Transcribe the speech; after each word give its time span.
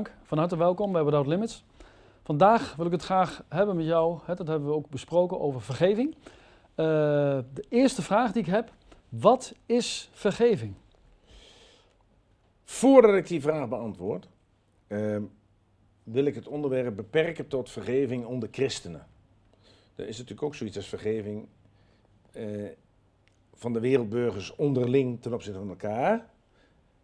Van 0.00 0.38
harte 0.38 0.56
welkom 0.56 0.92
bij 0.92 1.04
Without 1.04 1.26
Limits. 1.26 1.64
Vandaag 2.22 2.76
wil 2.76 2.86
ik 2.86 2.92
het 2.92 3.02
graag 3.02 3.44
hebben 3.48 3.76
met 3.76 3.84
jou, 3.84 4.18
hè, 4.24 4.34
dat 4.34 4.46
hebben 4.46 4.68
we 4.68 4.74
ook 4.74 4.88
besproken, 4.88 5.40
over 5.40 5.60
vergeving. 5.60 6.14
Eh, 6.14 6.86
de 7.54 7.64
eerste 7.68 8.02
vraag 8.02 8.32
die 8.32 8.42
ik 8.42 8.48
heb, 8.48 8.72
wat 9.08 9.54
is 9.66 10.10
vergeving? 10.12 10.74
Voordat 12.64 13.14
ik 13.14 13.26
die 13.26 13.40
vraag 13.40 13.68
beantwoord, 13.68 14.28
ehm, 14.86 15.22
wil 16.02 16.24
ik 16.24 16.34
het 16.34 16.48
onderwerp 16.48 16.96
beperken 16.96 17.48
tot 17.48 17.70
vergeving 17.70 18.24
onder 18.24 18.48
christenen. 18.52 19.06
Er 19.94 20.08
is 20.08 20.16
natuurlijk 20.18 20.46
ook 20.46 20.54
zoiets 20.54 20.76
als 20.76 20.88
vergeving 20.88 21.46
eh, 22.32 22.70
van 23.54 23.72
de 23.72 23.80
wereldburgers 23.80 24.54
onderling 24.56 25.22
ten 25.22 25.32
opzichte 25.32 25.58
van 25.58 25.68
elkaar. 25.68 26.30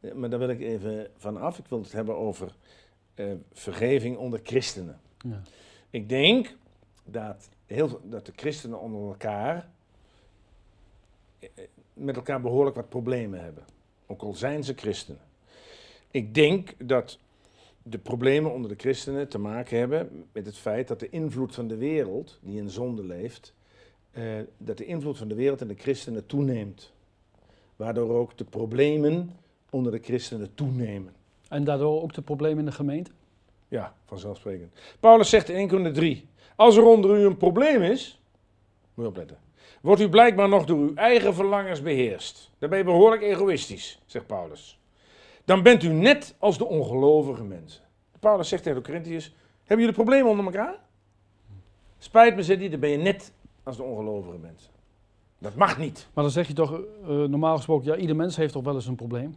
Eh, 0.01 0.12
maar 0.12 0.30
daar 0.30 0.39
wil 0.39 0.49
ik 0.49 0.61
even 0.61 1.11
van 1.17 1.37
af. 1.37 1.59
Ik 1.59 1.67
wil 1.67 1.83
het 1.83 1.93
hebben 1.93 2.17
over 2.17 2.55
eh, 3.15 3.33
vergeving 3.53 4.17
onder 4.17 4.41
christenen. 4.43 5.01
Ja. 5.19 5.43
Ik 5.91 6.09
denk 6.09 6.57
dat, 7.05 7.48
heel, 7.66 8.01
dat 8.05 8.27
de 8.27 8.33
christenen 8.37 8.80
onder 8.80 9.09
elkaar 9.09 9.69
eh, 11.38 11.48
met 11.93 12.16
elkaar 12.16 12.41
behoorlijk 12.41 12.77
wat 12.77 12.88
problemen 12.88 13.43
hebben. 13.43 13.65
Ook 14.07 14.23
al 14.23 14.34
zijn 14.34 14.65
ze 14.65 14.74
christenen. 14.74 15.21
Ik 16.10 16.35
denk 16.35 16.74
dat 16.88 17.19
de 17.83 17.99
problemen 17.99 18.52
onder 18.52 18.71
de 18.71 18.77
christenen 18.77 19.29
te 19.29 19.38
maken 19.38 19.79
hebben 19.79 20.27
met 20.33 20.46
het 20.46 20.57
feit 20.57 20.88
dat 20.88 21.01
de 21.01 21.09
invloed 21.09 21.55
van 21.55 21.69
de 21.69 21.77
wereld, 21.77 22.38
die 22.43 22.59
in 22.59 22.71
zonde 22.71 23.05
leeft, 23.05 23.55
dat 24.59 24.77
de 24.77 24.85
invloed 24.85 25.19
van 25.19 25.29
de 25.29 25.35
wereld 25.35 25.60
en 25.60 25.69
de 25.69 25.74
christenen 25.74 26.27
toeneemt. 26.27 26.93
Waardoor 27.77 28.10
ook 28.10 28.38
de 28.38 28.45
problemen 28.45 29.33
onder 29.71 29.93
de 29.93 29.99
christenen 29.99 30.55
toenemen. 30.55 31.15
En 31.49 31.65
daardoor 31.65 32.03
ook 32.03 32.15
de 32.15 32.23
problemen 32.23 32.59
in 32.59 32.65
de 32.65 32.73
gemeente? 32.73 33.11
Ja, 33.69 33.95
vanzelfsprekend. 34.05 34.73
Paulus 35.01 35.29
zegt 35.29 35.49
in 35.49 35.57
1 35.57 35.69
Corinthië 35.69 35.93
3, 35.93 36.29
als 36.57 36.77
er 36.77 36.85
onder 36.85 37.19
u 37.19 37.25
een 37.25 37.37
probleem 37.37 37.83
is, 37.83 38.21
moet 38.95 39.05
je 39.05 39.10
opletten, 39.10 39.38
wordt 39.80 40.01
u 40.01 40.09
blijkbaar 40.09 40.49
nog 40.49 40.65
door 40.65 40.79
uw 40.79 40.95
eigen 40.95 41.35
verlangens 41.35 41.83
beheerst. 41.83 42.51
Dan 42.59 42.69
ben 42.69 42.79
je 42.79 42.85
behoorlijk 42.85 43.23
egoïstisch, 43.23 44.01
zegt 44.07 44.27
Paulus. 44.27 44.79
Dan 45.45 45.63
bent 45.63 45.82
u 45.82 45.88
net 45.88 46.35
als 46.38 46.59
de 46.59 46.65
ongelovige 46.65 47.45
mensen. 47.45 47.82
Paulus 48.21 48.49
zegt 48.49 48.63
tegen 48.63 48.79
de 48.79 48.85
Corinthiërs, 48.85 49.35
hebben 49.59 49.79
jullie 49.79 50.03
problemen 50.03 50.30
onder 50.30 50.45
elkaar? 50.45 50.79
Spijt 51.99 52.37
me, 52.37 52.43
zegt 52.43 52.60
hij, 52.60 52.69
dan 52.69 52.80
ben 52.80 52.91
je 52.91 52.97
net 52.97 53.32
als 53.63 53.77
de 53.77 53.82
ongelovige 53.82 54.38
mensen. 54.38 54.71
Dat 55.38 55.55
mag 55.55 55.79
niet. 55.79 56.09
Maar 56.15 56.25
dan 56.25 56.32
zeg 56.32 56.47
je 56.47 56.53
toch 56.53 56.73
eh, 56.73 57.09
normaal 57.09 57.57
gesproken, 57.57 57.87
ja, 57.87 57.97
ieder 57.97 58.16
mens 58.16 58.37
heeft 58.37 58.53
toch 58.53 58.65
wel 58.65 58.75
eens 58.75 58.87
een 58.87 58.95
probleem? 58.95 59.37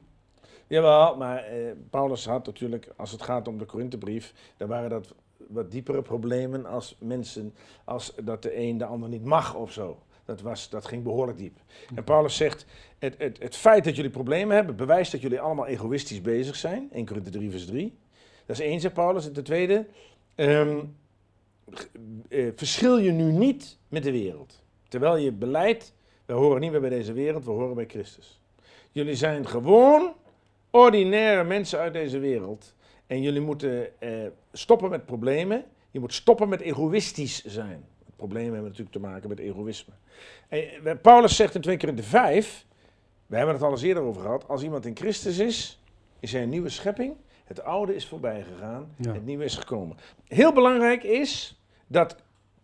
Jawel, 0.72 1.16
maar 1.18 1.44
eh, 1.44 1.72
Paulus 1.90 2.26
had 2.26 2.46
natuurlijk, 2.46 2.88
als 2.96 3.12
het 3.12 3.22
gaat 3.22 3.48
om 3.48 3.58
de 3.58 3.66
Korinthebrief, 3.66 4.34
dan 4.58 4.68
waren 4.68 4.90
dat 4.90 5.14
wat 5.48 5.72
diepere 5.72 6.02
problemen 6.02 6.66
als 6.66 6.96
mensen, 7.00 7.54
als 7.84 8.14
dat 8.24 8.42
de 8.42 8.58
een 8.58 8.78
de 8.78 8.86
ander 8.86 9.10
niet 9.10 9.24
mag 9.24 9.56
of 9.56 9.72
zo. 9.72 10.00
Dat, 10.26 10.42
was, 10.42 10.70
dat 10.70 10.86
ging 10.86 11.04
behoorlijk 11.04 11.38
diep. 11.38 11.58
En 11.96 12.04
Paulus 12.04 12.36
zegt, 12.36 12.66
het, 13.00 13.16
het, 13.18 13.40
het 13.40 13.56
feit 13.56 13.84
dat 13.84 13.96
jullie 13.96 14.12
problemen 14.12 14.56
hebben, 14.56 14.76
bewijst 14.76 15.12
dat 15.12 15.22
jullie 15.22 15.40
allemaal 15.40 15.68
egoïstisch 15.68 16.22
bezig 16.22 16.56
zijn. 16.56 16.90
1 16.92 17.06
Korinthe 17.06 17.30
3 17.30 17.52
vers 17.52 17.66
3. 17.66 17.98
Dat 18.46 18.60
is 18.60 18.66
één, 18.66 18.80
zegt 18.80 18.94
Paulus. 18.94 19.26
En 19.26 19.34
ten 19.34 19.44
tweede, 19.44 19.86
ehm, 20.36 20.80
eh, 22.30 22.48
verschil 22.56 22.98
je 22.98 23.12
nu 23.12 23.32
niet 23.32 23.78
met 23.88 24.04
de 24.04 24.12
wereld. 24.12 24.62
Terwijl 24.88 25.18
je 25.18 25.32
beleidt, 25.32 25.94
we 26.26 26.34
horen 26.34 26.62
niet 26.62 26.72
meer 26.72 26.82
bij 26.82 26.90
deze 26.90 27.14
wereld, 27.14 27.46
we 27.46 27.52
horen 27.52 27.76
bij 27.76 27.88
Christus. 27.88 28.40
Jullie 28.92 29.16
zijn 29.16 29.48
gewoon 29.48 30.14
ordinaire 30.72 31.44
mensen 31.44 31.80
uit 31.80 31.94
deze 31.94 32.20
wereld. 32.20 32.74
En 33.08 33.22
jullie 33.22 33.42
moeten 33.42 34.02
eh, 34.02 34.10
stoppen 34.54 34.90
met 34.90 35.06
problemen. 35.06 35.64
Je 35.92 36.00
moet 36.00 36.14
stoppen 36.14 36.50
met 36.50 36.62
egoïstisch 36.62 37.44
zijn. 37.46 37.86
Problemen 38.16 38.52
hebben 38.54 38.70
natuurlijk 38.70 38.92
te 38.96 39.00
maken 39.00 39.30
met 39.30 39.40
egoïsme. 39.40 39.94
En, 40.48 40.64
eh, 40.84 40.94
Paulus 41.02 41.36
zegt 41.36 41.56
in 41.56 41.62
2 41.62 41.78
Korinthe 41.78 42.04
5, 42.04 42.66
we 43.28 43.36
hebben 43.36 43.56
het 43.56 43.64
al 43.64 43.72
eens 43.72 43.82
eerder 43.82 44.04
over 44.04 44.22
gehad, 44.22 44.48
als 44.48 44.64
iemand 44.64 44.86
in 44.86 44.96
Christus 44.96 45.38
is, 45.38 45.80
is 46.20 46.32
hij 46.32 46.44
een 46.44 46.50
nieuwe 46.50 46.70
schepping. 46.70 47.14
Het 47.44 47.64
oude 47.64 47.96
is 47.96 48.08
voorbij 48.08 48.44
gegaan, 48.44 48.94
Ja. 48.98 49.14
het 49.14 49.26
nieuwe 49.26 49.44
is 49.44 49.56
gekomen. 49.56 49.98
Heel 50.28 50.54
belangrijk 50.54 51.04
is 51.04 51.60
dat 51.88 52.16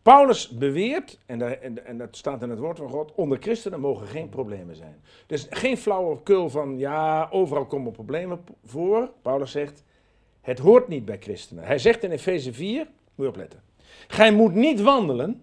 Paulus 0.07 0.49
beweert, 0.49 1.19
en, 1.25 1.39
daar- 1.39 1.61
en, 1.61 1.85
en 1.85 1.97
dat 1.97 2.17
staat 2.17 2.41
in 2.41 2.49
het 2.49 2.59
woord 2.59 2.77
van 2.77 2.89
God, 2.89 3.11
onder 3.15 3.37
christenen 3.41 3.79
mogen 3.79 4.07
geen 4.07 4.29
problemen 4.29 4.75
zijn. 4.75 5.01
Dus 5.25 5.47
geen 5.49 5.77
flauwekul 5.77 6.49
van, 6.49 6.77
ja, 6.77 7.27
overal 7.31 7.65
komen 7.65 7.91
problemen 7.91 8.43
voor. 8.65 9.11
Paulus 9.21 9.51
zegt, 9.51 9.83
het 10.41 10.59
hoort 10.59 10.87
niet 10.87 11.05
bij 11.05 11.17
christenen. 11.19 11.63
Hij 11.63 11.79
zegt 11.79 12.03
in 12.03 12.11
Efeze 12.11 12.53
4, 12.53 12.77
moet 13.15 13.25
je 13.25 13.27
opletten. 13.27 13.61
Gij 14.07 14.31
moet 14.31 14.53
niet 14.53 14.81
wandelen 14.81 15.41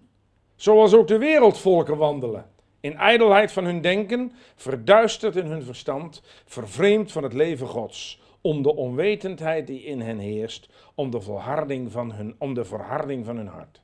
zoals 0.56 0.94
ook 0.94 1.08
de 1.08 1.19
wereldvolken 1.19 1.97
wandelen. 1.97 2.50
In 2.80 2.97
ijdelheid 2.97 3.53
van 3.53 3.64
hun 3.64 3.80
denken, 3.80 4.32
verduisterd 4.54 5.36
in 5.36 5.47
hun 5.47 5.62
verstand, 5.62 6.22
vervreemd 6.44 7.12
van 7.12 7.22
het 7.22 7.32
leven 7.32 7.66
Gods, 7.66 8.22
om 8.41 8.62
de 8.62 8.74
onwetendheid 8.76 9.66
die 9.66 9.82
in 9.82 10.00
hen 10.00 10.19
heerst, 10.19 10.69
om 10.94 11.10
de, 11.10 11.20
volharding 11.20 11.92
van 11.92 12.12
hun, 12.12 12.34
om 12.38 12.54
de 12.54 12.64
verharding 12.64 13.24
van 13.24 13.36
hun 13.36 13.48
hart. 13.48 13.82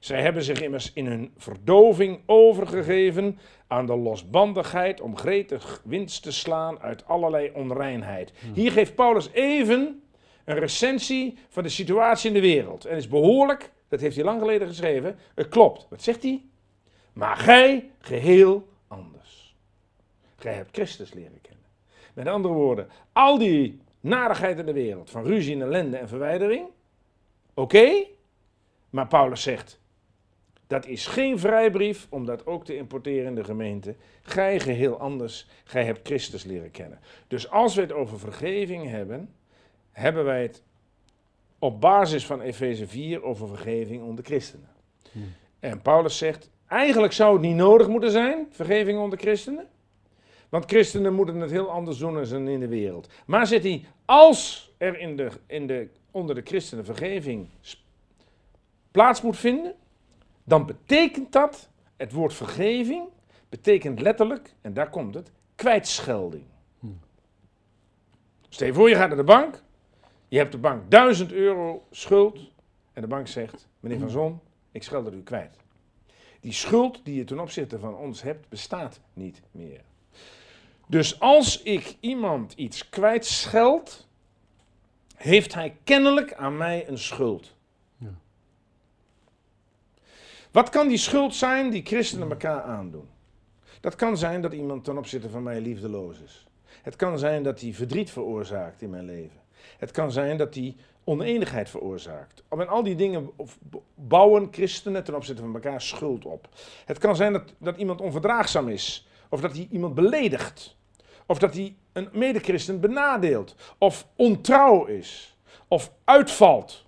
Zij 0.00 0.22
hebben 0.22 0.42
zich 0.42 0.60
immers 0.60 0.92
in 0.92 1.06
hun 1.06 1.32
verdoving 1.36 2.20
overgegeven 2.26 3.38
aan 3.66 3.86
de 3.86 3.96
losbandigheid 3.96 5.00
om 5.00 5.16
gretig 5.16 5.82
winst 5.84 6.22
te 6.22 6.32
slaan 6.32 6.80
uit 6.80 7.06
allerlei 7.06 7.50
onreinheid. 7.54 8.32
Hier 8.54 8.72
geeft 8.72 8.94
Paulus 8.94 9.30
even 9.32 10.02
een 10.44 10.58
recensie 10.58 11.38
van 11.48 11.62
de 11.62 11.68
situatie 11.68 12.28
in 12.28 12.34
de 12.34 12.40
wereld. 12.40 12.84
En 12.84 12.96
is 12.96 13.08
behoorlijk, 13.08 13.72
dat 13.88 14.00
heeft 14.00 14.16
hij 14.16 14.24
lang 14.24 14.40
geleden 14.40 14.68
geschreven, 14.68 15.18
het 15.34 15.48
klopt. 15.48 15.86
Wat 15.90 16.02
zegt 16.02 16.22
hij? 16.22 16.42
Maar 17.12 17.36
gij 17.36 17.90
geheel 17.98 18.68
anders. 18.88 19.54
Gij 20.36 20.54
hebt 20.54 20.68
Christus 20.72 21.12
leren 21.12 21.40
kennen. 21.40 21.64
Met 22.14 22.26
andere 22.26 22.54
woorden, 22.54 22.88
al 23.12 23.38
die 23.38 23.80
narigheid 24.00 24.58
in 24.58 24.66
de 24.66 24.72
wereld, 24.72 25.10
van 25.10 25.24
ruzie 25.24 25.54
en 25.54 25.62
ellende 25.62 25.96
en 25.96 26.08
verwijdering, 26.08 26.66
oké, 27.54 28.04
maar 28.90 29.06
Paulus 29.06 29.42
zegt, 29.42 29.80
dat 30.66 30.86
is 30.86 31.06
geen 31.06 31.38
vrijbrief 31.38 32.06
om 32.10 32.24
dat 32.26 32.46
ook 32.46 32.64
te 32.64 32.76
importeren 32.76 33.26
in 33.26 33.34
de 33.34 33.44
gemeente. 33.44 33.94
Gij 34.22 34.60
geheel 34.60 34.98
anders, 34.98 35.48
gij 35.64 35.84
hebt 35.84 36.06
Christus 36.06 36.44
leren 36.44 36.70
kennen. 36.70 36.98
Dus 37.28 37.50
als 37.50 37.74
we 37.74 37.80
het 37.80 37.92
over 37.92 38.18
vergeving 38.18 38.88
hebben, 38.88 39.34
hebben 39.92 40.24
wij 40.24 40.42
het 40.42 40.62
op 41.58 41.80
basis 41.80 42.26
van 42.26 42.40
Efeze 42.40 42.86
4 42.86 43.22
over 43.22 43.48
vergeving 43.48 44.02
onder 44.02 44.24
christenen. 44.24 44.68
Hmm. 45.12 45.32
En 45.60 45.82
Paulus 45.82 46.18
zegt, 46.18 46.50
eigenlijk 46.68 47.12
zou 47.12 47.32
het 47.32 47.42
niet 47.42 47.56
nodig 47.56 47.88
moeten 47.88 48.10
zijn, 48.10 48.46
vergeving 48.50 48.98
onder 48.98 49.18
christenen. 49.18 49.66
Want 50.48 50.64
christenen 50.64 51.12
moeten 51.14 51.40
het 51.40 51.50
heel 51.50 51.70
anders 51.70 51.98
doen 51.98 52.24
dan 52.24 52.48
in 52.48 52.60
de 52.60 52.68
wereld. 52.68 53.08
Maar 53.26 53.46
zegt 53.46 53.62
hij, 53.62 53.84
als 54.04 54.70
er 54.78 54.98
in 54.98 55.16
de, 55.16 55.30
in 55.46 55.66
de, 55.66 55.88
onder 56.10 56.34
de 56.34 56.42
christenen 56.44 56.84
vergeving 56.84 57.48
plaats 58.90 59.22
moet 59.22 59.36
vinden, 59.36 59.74
dan 60.46 60.66
betekent 60.66 61.32
dat, 61.32 61.68
het 61.96 62.12
woord 62.12 62.34
vergeving, 62.34 63.08
betekent 63.48 64.00
letterlijk, 64.00 64.54
en 64.60 64.74
daar 64.74 64.90
komt 64.90 65.14
het, 65.14 65.30
kwijtschelding. 65.54 66.44
Stel 68.48 68.66
je 68.66 68.74
voor, 68.74 68.88
je 68.88 68.94
gaat 68.94 69.08
naar 69.08 69.16
de 69.16 69.24
bank, 69.24 69.62
je 70.28 70.38
hebt 70.38 70.52
de 70.52 70.58
bank 70.58 70.90
1000 70.90 71.32
euro 71.32 71.86
schuld, 71.90 72.50
en 72.92 73.02
de 73.02 73.08
bank 73.08 73.28
zegt, 73.28 73.68
meneer 73.80 73.98
Van 73.98 74.10
Zon, 74.10 74.40
ik 74.72 74.82
scheld 74.82 75.04
het 75.04 75.14
u 75.14 75.22
kwijt. 75.22 75.56
Die 76.40 76.52
schuld 76.52 77.00
die 77.04 77.14
je 77.14 77.24
ten 77.24 77.40
opzichte 77.40 77.78
van 77.78 77.96
ons 77.96 78.22
hebt, 78.22 78.48
bestaat 78.48 79.00
niet 79.12 79.42
meer. 79.50 79.80
Dus 80.86 81.20
als 81.20 81.62
ik 81.62 81.96
iemand 82.00 82.52
iets 82.52 82.88
kwijtscheld, 82.88 84.06
heeft 85.16 85.54
hij 85.54 85.76
kennelijk 85.84 86.34
aan 86.34 86.56
mij 86.56 86.88
een 86.88 86.98
schuld. 86.98 87.54
Ja. 87.98 88.14
Wat 90.56 90.68
kan 90.68 90.88
die 90.88 90.98
schuld 90.98 91.34
zijn 91.34 91.70
die 91.70 91.82
christenen 91.84 92.30
elkaar 92.30 92.62
aandoen? 92.62 93.08
Dat 93.80 93.94
kan 93.94 94.16
zijn 94.16 94.40
dat 94.40 94.52
iemand 94.52 94.84
ten 94.84 94.98
opzichte 94.98 95.30
van 95.30 95.42
mij 95.42 95.60
liefdeloos 95.60 96.20
is. 96.20 96.46
Het 96.82 96.96
kan 96.96 97.18
zijn 97.18 97.42
dat 97.42 97.60
hij 97.60 97.72
verdriet 97.72 98.10
veroorzaakt 98.10 98.82
in 98.82 98.90
mijn 98.90 99.04
leven. 99.04 99.40
Het 99.78 99.90
kan 99.90 100.12
zijn 100.12 100.36
dat 100.36 100.54
hij 100.54 100.76
oneenigheid 101.04 101.70
veroorzaakt. 101.70 102.42
En 102.48 102.68
al 102.68 102.82
die 102.82 102.94
dingen 102.94 103.30
bouwen 103.94 104.48
christenen 104.50 105.04
ten 105.04 105.14
opzichte 105.14 105.42
van 105.42 105.54
elkaar 105.54 105.80
schuld 105.80 106.24
op. 106.24 106.48
Het 106.84 106.98
kan 106.98 107.16
zijn 107.16 107.32
dat, 107.32 107.54
dat 107.58 107.76
iemand 107.76 108.00
onverdraagzaam 108.00 108.68
is. 108.68 109.08
Of 109.28 109.40
dat 109.40 109.52
hij 109.52 109.68
iemand 109.70 109.94
beledigt. 109.94 110.76
Of 111.26 111.38
dat 111.38 111.54
hij 111.54 111.76
een 111.92 112.08
medechristen 112.12 112.80
benadeelt. 112.80 113.54
Of 113.78 114.06
ontrouw 114.14 114.84
is. 114.84 115.36
Of 115.68 115.92
uitvalt. 116.04 116.85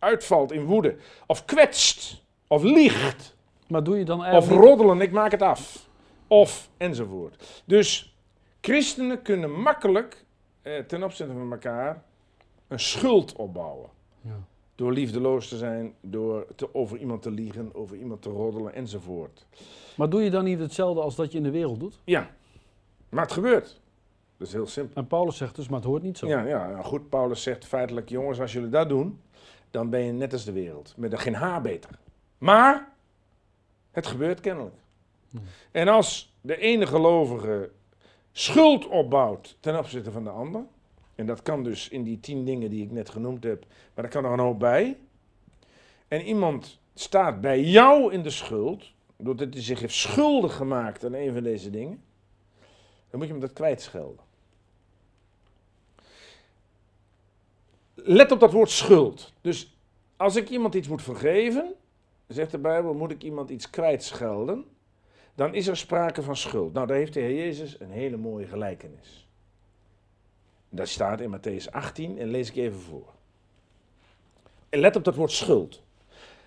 Uitvalt 0.00 0.52
in 0.52 0.64
woede. 0.64 0.96
Of 1.26 1.44
kwetst. 1.44 2.22
Of 2.46 2.62
liegt. 2.62 3.36
Maar 3.68 3.82
doe 3.82 3.98
je 3.98 4.04
dan 4.04 4.18
Of 4.18 4.24
eigenlijk... 4.24 4.64
roddelen, 4.64 5.00
ik 5.00 5.12
maak 5.12 5.30
het 5.30 5.42
af. 5.42 5.88
Of 6.26 6.70
enzovoort. 6.76 7.62
Dus 7.64 8.16
christenen 8.60 9.22
kunnen 9.22 9.60
makkelijk 9.60 10.24
eh, 10.62 10.78
ten 10.78 11.02
opzichte 11.02 11.32
van 11.32 11.52
elkaar 11.52 12.02
een 12.68 12.80
schuld 12.80 13.32
opbouwen. 13.32 13.88
Ja. 14.20 14.38
Door 14.74 14.92
liefdeloos 14.92 15.48
te 15.48 15.56
zijn, 15.56 15.94
door 16.00 16.46
te, 16.56 16.74
over 16.74 16.98
iemand 16.98 17.22
te 17.22 17.30
liegen, 17.30 17.74
over 17.74 17.96
iemand 17.96 18.22
te 18.22 18.28
roddelen 18.28 18.74
enzovoort. 18.74 19.46
Maar 19.96 20.08
doe 20.08 20.22
je 20.22 20.30
dan 20.30 20.44
niet 20.44 20.58
hetzelfde 20.58 21.00
als 21.00 21.16
dat 21.16 21.32
je 21.32 21.38
in 21.38 21.44
de 21.44 21.50
wereld 21.50 21.80
doet? 21.80 22.00
Ja, 22.04 22.30
maar 23.08 23.22
het 23.24 23.32
gebeurt. 23.32 23.80
Dat 24.36 24.46
is 24.46 24.52
heel 24.52 24.66
simpel. 24.66 24.96
En 24.96 25.06
Paulus 25.06 25.36
zegt 25.36 25.56
dus, 25.56 25.68
maar 25.68 25.78
het 25.78 25.88
hoort 25.88 26.02
niet 26.02 26.18
zo. 26.18 26.26
Ja, 26.26 26.44
ja, 26.44 26.68
nou 26.68 26.84
goed, 26.84 27.08
Paulus 27.08 27.42
zegt 27.42 27.66
feitelijk, 27.66 28.08
jongens, 28.08 28.40
als 28.40 28.52
jullie 28.52 28.68
dat 28.68 28.88
doen, 28.88 29.20
dan 29.70 29.90
ben 29.90 30.00
je 30.00 30.12
net 30.12 30.32
als 30.32 30.44
de 30.44 30.52
wereld. 30.52 30.94
Met 30.96 31.12
er 31.12 31.18
geen 31.18 31.34
haar 31.34 31.62
beter. 31.62 31.90
Maar, 32.38 32.92
het 33.90 34.06
gebeurt 34.06 34.40
kennelijk. 34.40 34.74
En 35.70 35.88
als 35.88 36.34
de 36.40 36.56
ene 36.56 36.86
gelovige 36.86 37.70
schuld 38.32 38.88
opbouwt 38.88 39.56
ten 39.60 39.78
opzichte 39.78 40.10
van 40.10 40.24
de 40.24 40.30
ander, 40.30 40.62
en 41.14 41.26
dat 41.26 41.42
kan 41.42 41.62
dus 41.62 41.88
in 41.88 42.02
die 42.02 42.20
tien 42.20 42.44
dingen 42.44 42.70
die 42.70 42.84
ik 42.84 42.90
net 42.90 43.10
genoemd 43.10 43.44
heb, 43.44 43.64
maar 43.94 44.04
er 44.04 44.10
kan 44.10 44.24
er 44.24 44.32
een 44.32 44.38
hoop 44.38 44.58
bij. 44.58 44.96
En 46.08 46.22
iemand 46.22 46.78
staat 46.94 47.40
bij 47.40 47.62
jou 47.62 48.12
in 48.12 48.22
de 48.22 48.30
schuld, 48.30 48.92
doordat 49.16 49.54
hij 49.54 49.62
zich 49.62 49.80
heeft 49.80 49.94
schuldig 49.94 50.56
gemaakt 50.56 51.04
aan 51.04 51.14
een 51.14 51.32
van 51.32 51.42
deze 51.42 51.70
dingen, 51.70 52.02
dan 53.10 53.18
moet 53.18 53.26
je 53.26 53.32
hem 53.32 53.40
dat 53.40 53.52
kwijtschelden. 53.52 54.24
Let 58.12 58.32
op 58.32 58.40
dat 58.40 58.52
woord 58.52 58.70
schuld. 58.70 59.32
Dus 59.40 59.76
als 60.16 60.36
ik 60.36 60.48
iemand 60.48 60.74
iets 60.74 60.88
moet 60.88 61.02
vergeven, 61.02 61.74
zegt 62.26 62.50
de 62.50 62.58
Bijbel, 62.58 62.94
moet 62.94 63.10
ik 63.10 63.22
iemand 63.22 63.50
iets 63.50 63.70
kwijtschelden, 63.70 64.64
dan 65.34 65.54
is 65.54 65.66
er 65.66 65.76
sprake 65.76 66.22
van 66.22 66.36
schuld. 66.36 66.72
Nou, 66.72 66.86
daar 66.86 66.96
heeft 66.96 67.14
de 67.14 67.20
Heer 67.20 67.36
Jezus 67.36 67.80
een 67.80 67.90
hele 67.90 68.16
mooie 68.16 68.46
gelijkenis. 68.46 69.28
Dat 70.68 70.88
staat 70.88 71.20
in 71.20 71.36
Matthäus 71.38 71.70
18 71.70 72.18
en 72.18 72.28
lees 72.28 72.48
ik 72.48 72.56
even 72.56 72.80
voor. 72.80 73.12
En 74.68 74.78
let 74.78 74.96
op 74.96 75.04
dat 75.04 75.14
woord 75.14 75.32
schuld. 75.32 75.82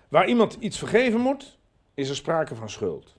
Waar 0.08 0.28
iemand 0.28 0.56
iets 0.60 0.78
vergeven 0.78 1.20
moet, 1.20 1.58
is 1.94 2.08
er 2.08 2.16
sprake 2.16 2.54
van 2.54 2.70
schuld. 2.70 3.14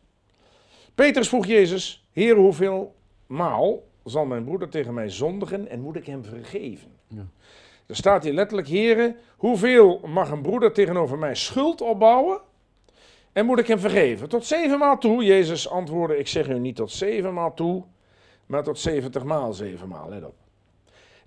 Petrus 0.95 1.29
vroeg 1.29 1.45
Jezus, 1.45 2.07
Heer, 2.11 2.35
hoeveel 2.35 2.95
maal 3.27 3.87
zal 4.03 4.25
mijn 4.25 4.43
broeder 4.43 4.69
tegen 4.69 4.93
mij 4.93 5.09
zondigen 5.09 5.67
en 5.67 5.81
moet 5.81 5.95
ik 5.95 6.05
hem 6.05 6.23
vergeven? 6.23 6.91
Ja. 7.07 7.25
Er 7.87 7.95
staat 7.95 8.23
hier 8.23 8.33
letterlijk, 8.33 8.67
heren, 8.67 9.15
hoeveel 9.37 10.01
mag 10.05 10.29
een 10.29 10.41
broeder 10.41 10.71
tegenover 10.71 11.17
mij 11.17 11.35
schuld 11.35 11.81
opbouwen 11.81 12.41
en 13.33 13.45
moet 13.45 13.59
ik 13.59 13.67
hem 13.67 13.79
vergeven? 13.79 14.29
Tot 14.29 14.45
zevenmaal 14.45 14.97
toe. 14.97 15.23
Jezus 15.23 15.69
antwoordde, 15.69 16.17
ik 16.17 16.27
zeg 16.27 16.47
u 16.47 16.59
niet 16.59 16.75
tot 16.75 16.91
zevenmaal 16.91 17.53
toe, 17.53 17.83
maar 18.45 18.63
tot 18.63 18.79
zeventigmaal 18.79 19.53
zevenmaal, 19.53 20.09
let 20.09 20.25
op. 20.25 20.35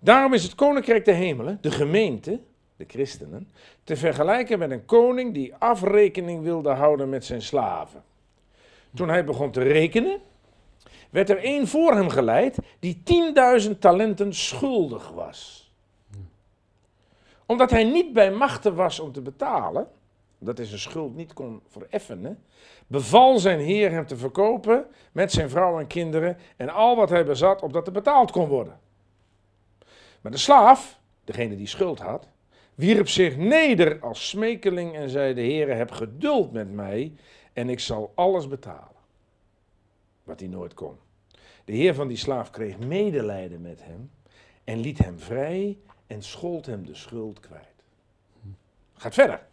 Daarom 0.01 0.35
is 0.35 0.43
het 0.43 0.55
koninkrijk 0.55 1.05
der 1.05 1.15
hemelen, 1.15 1.59
de 1.61 1.71
gemeente, 1.71 2.41
de 2.77 2.85
christenen, 2.87 3.51
te 3.85 3.97
vergelijken 3.97 4.59
met 4.59 4.71
een 4.71 4.85
koning 4.85 5.35
die 5.35 5.55
afrekening 5.55 6.43
wilde 6.43 6.71
houden 6.71 7.09
met 7.09 7.25
zijn 7.25 7.43
slaven. 7.43 8.03
Toen 8.95 9.09
hij 9.09 9.25
begon 9.25 9.51
te 9.51 9.63
rekenen, 9.63 10.21
werd 11.11 11.31
er 11.31 11.39
één 11.39 11.67
voor 11.67 11.95
hem 11.95 12.09
geleid 12.09 12.59
die 12.79 13.03
10.000 13.65 13.79
talenten 13.79 14.35
schuldig 14.35 15.11
was. 15.11 15.68
Omdat 17.49 17.71
hij 17.71 17.85
niet 17.85 18.13
bij 18.13 18.31
machten 18.31 18.75
was 18.75 19.01
om 19.01 19.13
te 19.13 19.21
betalen, 19.21 19.89
dat 20.39 20.57
hij 20.57 20.67
zijn 20.67 20.81
schuld 20.81 21.15
niet 21.15 21.33
kon 21.33 21.63
vereffenen, 21.69 22.45
beval 22.87 23.39
zijn 23.39 23.59
heer 23.59 23.91
hem 23.91 24.07
te 24.07 24.17
verkopen 24.17 24.87
met 25.13 25.33
zijn 25.33 25.51
vrouw 25.51 25.79
en 25.79 25.87
kinderen 25.87 26.37
en 26.57 26.69
al 26.69 26.97
wat 26.97 27.09
hij 27.09 27.25
bezat, 27.25 27.63
opdat 27.63 27.87
er 27.87 27.93
betaald 27.93 28.31
kon 28.31 28.49
worden. 28.49 28.81
Maar 30.21 30.33
de 30.33 30.39
slaaf, 30.39 31.01
degene 31.25 31.57
die 31.57 31.67
schuld 31.67 31.99
had, 31.99 32.29
wierp 32.75 33.09
zich 33.09 33.37
neder 33.37 34.01
als 34.01 34.29
smekeling 34.29 34.97
en 34.97 35.11
zei: 35.11 35.35
De 35.35 35.41
Heere, 35.41 35.73
heb 35.73 35.91
geduld 35.91 36.53
met 36.53 36.73
mij 36.73 37.13
en 37.53 37.69
ik 37.69 37.81
zal 37.81 38.13
alles 38.15 38.49
betalen. 38.49 39.03
Wat 40.23 40.41
hij 40.41 40.49
nooit 40.49 40.75
kon. 40.75 40.97
De 41.65 41.73
heer 41.73 41.95
van 41.95 42.09
die 42.09 42.17
slaaf 42.17 42.51
kreeg 42.51 42.79
medelijden 42.79 43.61
met 43.61 43.85
hem 43.85 44.11
en 44.65 44.81
liet 44.81 44.99
hem 44.99 45.19
vrij 45.19 45.79
en 46.09 46.23
schold 46.23 46.67
hem 46.67 46.87
de 46.87 46.95
schuld 46.95 47.41
kwijt. 47.41 47.63
Gaat 48.97 49.15
verder. 49.15 49.47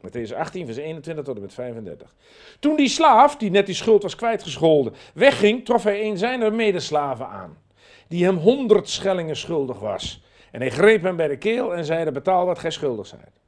Matthäus 0.00 0.34
18, 0.34 0.66
vers 0.66 0.76
21 0.76 1.24
tot 1.24 1.36
en 1.36 1.42
met 1.42 1.54
35. 1.54 2.14
Toen 2.58 2.76
die 2.76 2.88
slaaf, 2.88 3.36
die 3.36 3.50
net 3.50 3.66
die 3.66 3.74
schuld 3.74 4.02
was 4.02 4.16
kwijtgescholden, 4.16 4.92
wegging, 5.14 5.64
trof 5.64 5.82
hij 5.82 6.04
een 6.04 6.18
zijner 6.18 6.52
medeslaven 6.52 7.28
aan, 7.28 7.58
die 8.08 8.24
hem 8.24 8.36
honderd 8.36 8.88
schellingen 8.88 9.36
schuldig 9.36 9.78
was. 9.78 10.24
En 10.50 10.60
hij 10.60 10.70
greep 10.70 11.02
hem 11.02 11.16
bij 11.16 11.28
de 11.28 11.38
keel 11.38 11.74
en 11.74 11.84
zeide, 11.84 12.12
betaal 12.12 12.46
wat 12.46 12.58
gij 12.58 12.70
schuldig 12.70 13.06
zijt. 13.06 13.40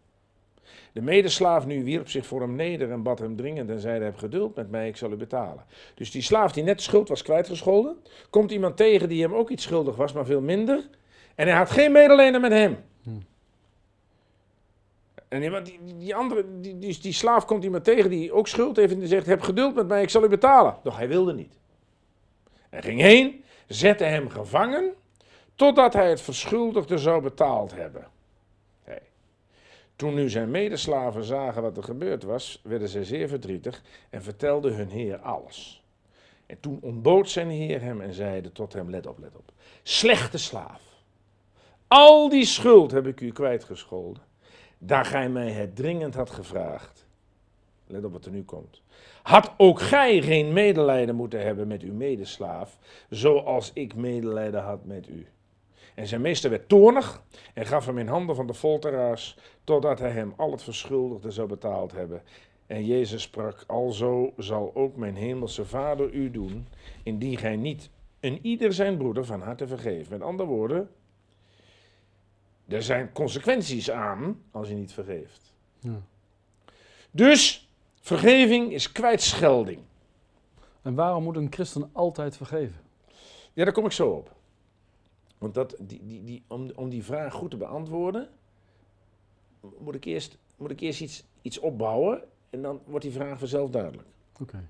De 0.93 1.03
medeslaaf 1.03 1.67
nu 1.67 1.85
wierp 1.85 2.09
zich 2.09 2.27
voor 2.27 2.41
hem 2.41 2.55
neder 2.55 2.91
en 2.91 3.03
bad 3.03 3.19
hem 3.19 3.37
dringend 3.37 3.71
en 3.71 3.81
zeide, 3.81 4.05
heb 4.05 4.17
geduld 4.17 4.55
met 4.55 4.71
mij, 4.71 4.89
ik 4.89 4.97
zal 4.97 5.13
u 5.13 5.17
betalen. 5.17 5.65
Dus 5.95 6.11
die 6.11 6.23
slaaf 6.23 6.53
die 6.53 6.63
net 6.63 6.83
schuld 6.83 7.09
was 7.09 7.23
kwijtgescholden, 7.23 7.97
komt 8.31 8.51
iemand 8.51 8.77
tegen 8.77 9.09
die 9.09 9.23
hem 9.23 9.35
ook 9.35 9.51
iets 9.51 9.63
schuldig 9.63 9.97
was, 9.97 10.13
maar 10.13 10.25
veel 10.25 10.41
minder. 10.41 10.89
En 11.35 11.47
hij 11.47 11.57
had 11.57 11.71
geen 11.71 11.93
medelijden 11.93 12.41
met 12.41 12.53
hem. 12.53 12.77
En 15.33 15.65
die, 15.65 15.79
die, 15.99 16.15
andere, 16.15 16.45
die, 16.61 16.79
die, 16.79 16.99
die 17.01 17.13
slaaf 17.13 17.45
komt 17.45 17.65
iemand 17.65 17.85
tegen 17.85 18.11
die 18.11 18.33
ook 18.33 18.49
schuld 18.49 18.77
heeft 18.77 18.93
en 18.93 18.99
die 18.99 19.09
zegt, 19.09 19.27
heb 19.27 19.41
geduld 19.41 19.75
met 19.75 19.89
mij, 19.89 20.03
ik 20.03 20.11
zal 20.11 20.25
u 20.25 20.29
betalen. 20.29 20.77
Doch 20.83 20.97
hij 20.97 21.09
wilde 21.09 21.35
niet. 21.35 21.59
Hij 22.71 22.83
ging 22.83 23.01
heen, 23.01 23.45
zette 23.67 24.05
hem 24.05 24.29
gevangen, 24.29 24.93
totdat 25.55 25.93
hij 25.93 26.09
het 26.09 26.21
verschuldigde 26.21 26.99
zou 26.99 27.23
betaald 27.23 27.75
hebben. 27.75 28.07
Hey. 28.85 29.03
Toen 29.97 30.15
nu 30.15 30.29
zijn 30.29 30.51
medeslaven 30.51 31.25
zagen 31.25 31.63
wat 31.63 31.77
er 31.77 31.85
gebeurd 31.85 32.23
was, 32.23 32.61
werden 32.65 32.89
zij 32.89 33.05
zeer 33.05 33.29
verdrietig 33.29 33.83
en 34.11 34.23
vertelden 34.23 34.75
hun 34.75 34.89
heer 34.89 35.19
alles. 35.19 35.83
En 36.47 36.61
toen 36.61 36.79
ontbood 36.83 37.31
zijn 37.31 37.49
heer 37.49 37.81
hem 37.81 38.01
en 38.01 38.13
zeide 38.13 38.53
tot 38.53 38.73
hem, 38.73 38.91
let 38.91 39.07
op, 39.07 39.19
let 39.19 39.37
op. 39.37 39.53
Slechte 39.83 40.39
slaaf, 40.39 40.81
al 41.93 42.29
die 42.29 42.45
schuld 42.45 42.91
heb 42.91 43.07
ik 43.07 43.21
u 43.21 43.33
kwijtgescholden 43.33 44.23
daar 44.79 45.05
gij 45.05 45.29
mij 45.29 45.51
het 45.51 45.77
dringend 45.77 46.15
had 46.15 46.31
gevraagd. 46.31 47.07
Let 47.87 48.05
op 48.05 48.13
wat 48.13 48.25
er 48.25 48.31
nu 48.31 48.45
komt. 48.45 48.83
Had 49.23 49.53
ook 49.57 49.81
gij 49.81 50.23
geen 50.23 50.53
medelijden 50.53 51.15
moeten 51.15 51.43
hebben 51.43 51.69
met 51.69 51.83
uw 51.83 51.93
medeslaaf, 51.93 52.79
zoals 53.09 53.71
ik 53.75 53.95
medelijden 53.95 54.63
had 54.63 54.85
met 54.85 55.09
u. 55.09 55.27
En 55.95 56.07
zijn 56.07 56.21
meester 56.21 56.51
werd 56.51 56.69
toornig 56.69 57.23
en 57.55 57.67
gaf 57.67 57.87
hem 57.87 57.99
in 57.99 58.09
handen 58.09 58.37
van 58.37 58.47
de 58.47 58.55
folteraars, 58.55 59.37
totdat 59.65 59.99
hij 59.99 60.11
hem 60.11 60.33
al 60.37 60.51
het 60.51 60.63
verschuldigde 60.63 61.31
zou 61.31 61.49
betaald 61.49 61.93
hebben. 61.93 62.23
En 62.67 62.87
Jezus 62.87 63.23
sprak, 63.23 63.65
alzo 63.67 64.33
zal 64.37 64.71
ook 64.75 64.97
mijn 64.97 65.17
hemelse 65.17 65.65
vader 65.65 66.13
u 66.13 66.31
doen, 66.31 66.67
indien 67.03 67.37
gij 67.37 67.57
niet 67.57 67.91
een 68.21 68.39
ieder 68.43 68.73
zijn 68.73 68.97
broeder 68.97 69.25
van 69.25 69.41
harte 69.41 69.67
vergeeft. 69.67 70.11
Met 70.11 70.23
andere 70.23 70.49
woorden, 70.49 70.89
er 72.73 72.83
zijn 72.83 73.13
consequenties 73.13 73.91
aan 73.91 74.43
als 74.51 74.69
je 74.69 74.75
niet 74.75 74.93
vergeeft. 74.93 75.55
Ja. 75.79 76.01
Dus 77.11 77.69
vergeving 78.01 78.73
is 78.73 78.93
kwijtschelding. 78.93 79.81
En 80.83 80.95
waarom 80.95 81.23
moet 81.23 81.37
een 81.37 81.53
christen 81.53 81.91
altijd 81.93 82.37
vergeven? 82.37 82.81
Ja, 83.53 83.65
daar 83.65 83.73
kom 83.73 83.85
ik 83.85 83.93
zo 83.93 84.09
op. 84.09 84.35
Want 85.39 85.55
dat, 85.55 85.77
die, 85.79 86.01
die, 86.07 86.25
die, 86.25 86.43
om, 86.47 86.71
om 86.75 86.89
die 86.89 87.05
vraag 87.05 87.33
goed 87.33 87.51
te 87.51 87.57
beantwoorden, 87.57 88.29
moet 89.79 89.95
ik 89.95 90.05
eerst, 90.05 90.39
moet 90.57 90.71
ik 90.71 90.81
eerst 90.81 91.01
iets, 91.01 91.25
iets 91.43 91.59
opbouwen 91.59 92.23
en 92.51 92.63
dan 92.63 92.81
wordt 92.85 93.05
die 93.05 93.15
vraag 93.15 93.39
vanzelf 93.39 93.71
duidelijk. 93.71 94.09
Oké. 94.41 94.65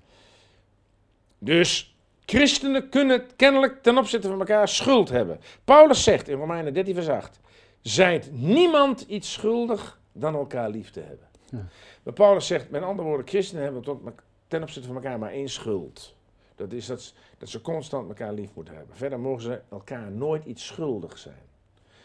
Dus 1.37 1.95
christenen 2.25 2.89
kunnen 2.89 3.35
kennelijk 3.35 3.83
ten 3.83 3.97
opzichte 3.97 4.27
van 4.27 4.39
elkaar 4.39 4.67
schuld 4.67 5.09
hebben. 5.09 5.39
Paulus 5.63 6.03
zegt 6.03 6.27
in 6.27 6.37
Romeinen 6.37 6.73
13 6.73 6.93
vers 6.93 7.07
8, 7.07 7.39
zijt 7.83 8.29
niemand 8.31 9.01
iets 9.01 9.31
schuldig 9.33 9.99
dan 10.11 10.35
elkaar 10.35 10.69
lief 10.69 10.91
te 10.91 10.99
hebben. 10.99 11.27
Ja. 11.49 11.67
Maar 12.03 12.13
Paulus 12.13 12.47
zegt, 12.47 12.69
met 12.69 12.81
andere 12.81 13.07
woorden, 13.07 13.27
christenen 13.27 13.63
hebben 13.63 13.81
tot, 13.81 14.01
ten 14.47 14.61
opzichte 14.61 14.87
van 14.87 14.95
elkaar 14.97 15.19
maar 15.19 15.31
één 15.31 15.49
schuld. 15.49 16.15
Dat 16.55 16.71
is 16.71 16.85
dat, 16.85 17.01
ze- 17.01 17.13
dat 17.37 17.49
ze 17.49 17.61
constant 17.61 18.07
elkaar 18.07 18.33
lief 18.33 18.49
moeten 18.53 18.75
hebben. 18.75 18.95
Verder 18.95 19.19
mogen 19.19 19.41
ze 19.41 19.61
elkaar 19.69 20.11
nooit 20.11 20.45
iets 20.45 20.65
schuldig 20.65 21.17
zijn. 21.17 21.41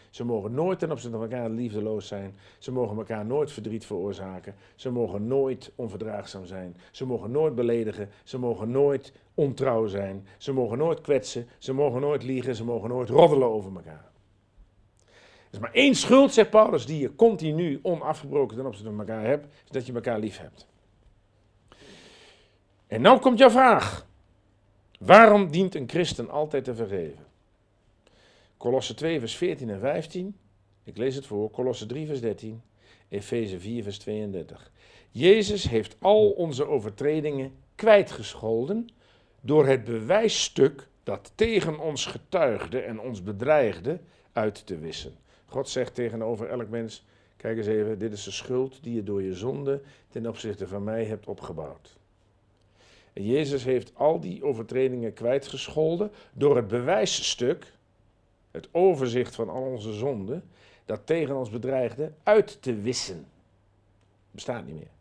Ze 0.09 0.23
mogen 0.25 0.51
nooit 0.53 0.79
ten 0.79 0.91
opzichte 0.91 1.17
van 1.17 1.31
elkaar 1.31 1.49
liefdeloos 1.49 2.07
zijn. 2.07 2.37
Ze 2.57 2.71
mogen 2.71 2.97
elkaar 2.97 3.25
nooit 3.25 3.51
verdriet 3.51 3.85
veroorzaken. 3.85 4.55
Ze 4.75 4.89
mogen 4.91 5.27
nooit 5.27 5.71
onverdraagzaam 5.75 6.45
zijn. 6.45 6.77
Ze 6.91 7.05
mogen 7.05 7.31
nooit 7.31 7.55
beledigen. 7.55 8.09
Ze 8.23 8.37
mogen 8.39 8.71
nooit 8.71 9.13
ontrouw 9.33 9.87
zijn. 9.87 10.27
Ze 10.37 10.53
mogen 10.53 10.77
nooit 10.77 11.01
kwetsen. 11.01 11.47
Ze 11.57 11.73
mogen 11.73 12.01
nooit 12.01 12.23
liegen. 12.23 12.55
Ze 12.55 12.63
mogen 12.63 12.89
nooit 12.89 13.09
roddelen 13.09 13.47
over 13.47 13.71
elkaar. 13.75 14.08
Er 15.49 15.55
is 15.55 15.59
maar 15.59 15.73
één 15.73 15.95
schuld, 15.95 16.33
zegt 16.33 16.49
Paulus, 16.49 16.85
die 16.85 16.99
je 16.99 17.15
continu 17.15 17.79
onafgebroken 17.81 18.57
ten 18.57 18.65
opzichte 18.65 18.89
van 18.89 18.99
elkaar 18.99 19.25
hebt, 19.25 19.45
is 19.45 19.71
dat 19.71 19.85
je 19.85 19.93
elkaar 19.93 20.19
lief 20.19 20.37
hebt. 20.37 20.67
En 22.87 23.01
nou 23.01 23.19
komt 23.19 23.39
jouw 23.39 23.49
vraag. 23.49 24.07
Waarom 24.99 25.51
dient 25.51 25.75
een 25.75 25.89
christen 25.89 26.29
altijd 26.29 26.63
te 26.63 26.75
vergeven? 26.75 27.25
Kolosse 28.57 28.93
2, 28.93 29.19
vers 29.19 29.35
14 29.35 29.69
en 29.69 29.79
15. 29.79 30.37
Ik 30.83 30.97
lees 30.97 31.15
het 31.15 31.25
voor, 31.25 31.49
Kolosse 31.49 31.85
3, 31.85 32.07
vers 32.07 32.21
13, 32.21 32.61
Efeze 33.09 33.59
4, 33.59 33.83
vers 33.83 33.97
32. 33.97 34.71
Jezus 35.11 35.69
heeft 35.69 35.95
al 35.99 36.29
onze 36.29 36.67
overtredingen 36.67 37.51
kwijtgescholden 37.75 38.89
door 39.41 39.67
het 39.67 39.83
bewijsstuk 39.83 40.87
dat 41.03 41.31
tegen 41.35 41.79
ons 41.79 42.05
getuigde 42.05 42.79
en 42.79 42.99
ons 42.99 43.23
bedreigde 43.23 43.99
uit 44.33 44.65
te 44.65 44.77
wissen. 44.77 45.15
God 45.49 45.69
zegt 45.69 45.95
tegenover 45.95 46.49
elk 46.49 46.69
mens, 46.69 47.05
kijk 47.37 47.57
eens 47.57 47.67
even, 47.67 47.99
dit 47.99 48.11
is 48.11 48.23
de 48.23 48.31
schuld 48.31 48.83
die 48.83 48.95
je 48.95 49.03
door 49.03 49.23
je 49.23 49.33
zonde 49.33 49.81
ten 50.09 50.27
opzichte 50.27 50.67
van 50.67 50.83
mij 50.83 51.05
hebt 51.05 51.27
opgebouwd. 51.27 51.97
En 53.13 53.25
Jezus 53.25 53.63
heeft 53.63 53.91
al 53.95 54.19
die 54.19 54.43
overtredingen 54.43 55.13
kwijtgescholden 55.13 56.11
door 56.33 56.55
het 56.55 56.67
bewijsstuk, 56.67 57.73
het 58.51 58.67
overzicht 58.71 59.35
van 59.35 59.49
al 59.49 59.61
onze 59.61 59.93
zonden, 59.93 60.43
dat 60.85 61.05
tegen 61.05 61.35
ons 61.35 61.49
bedreigde, 61.49 62.11
uit 62.23 62.61
te 62.61 62.75
wissen. 62.75 63.25
Bestaat 64.31 64.65
niet 64.65 64.75
meer. 64.75 64.91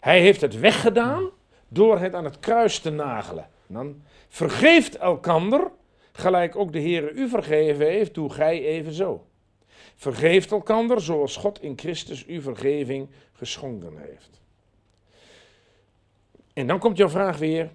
Hij 0.00 0.20
heeft 0.20 0.40
het 0.40 0.58
weggedaan 0.58 1.30
door 1.68 1.98
het 1.98 2.14
aan 2.14 2.24
het 2.24 2.38
kruis 2.38 2.78
te 2.78 2.90
nagelen. 2.90 3.48
dan 3.66 4.02
vergeeft 4.28 4.96
elkander, 4.96 5.70
gelijk 6.12 6.56
ook 6.56 6.72
de 6.72 6.78
Heer 6.78 7.12
u 7.12 7.28
vergeven 7.28 7.86
heeft, 7.86 8.14
doe 8.14 8.30
gij 8.30 8.64
evenzo. 8.64 9.24
Vergeeft 10.00 10.50
elkander 10.50 11.00
zoals 11.00 11.36
God 11.36 11.62
in 11.62 11.78
Christus 11.78 12.26
u 12.26 12.42
vergeving 12.42 13.08
geschonken 13.32 13.98
heeft. 13.98 14.40
En 16.52 16.66
dan 16.66 16.78
komt 16.78 16.96
jouw 16.96 17.08
vraag 17.08 17.38
weer, 17.38 17.70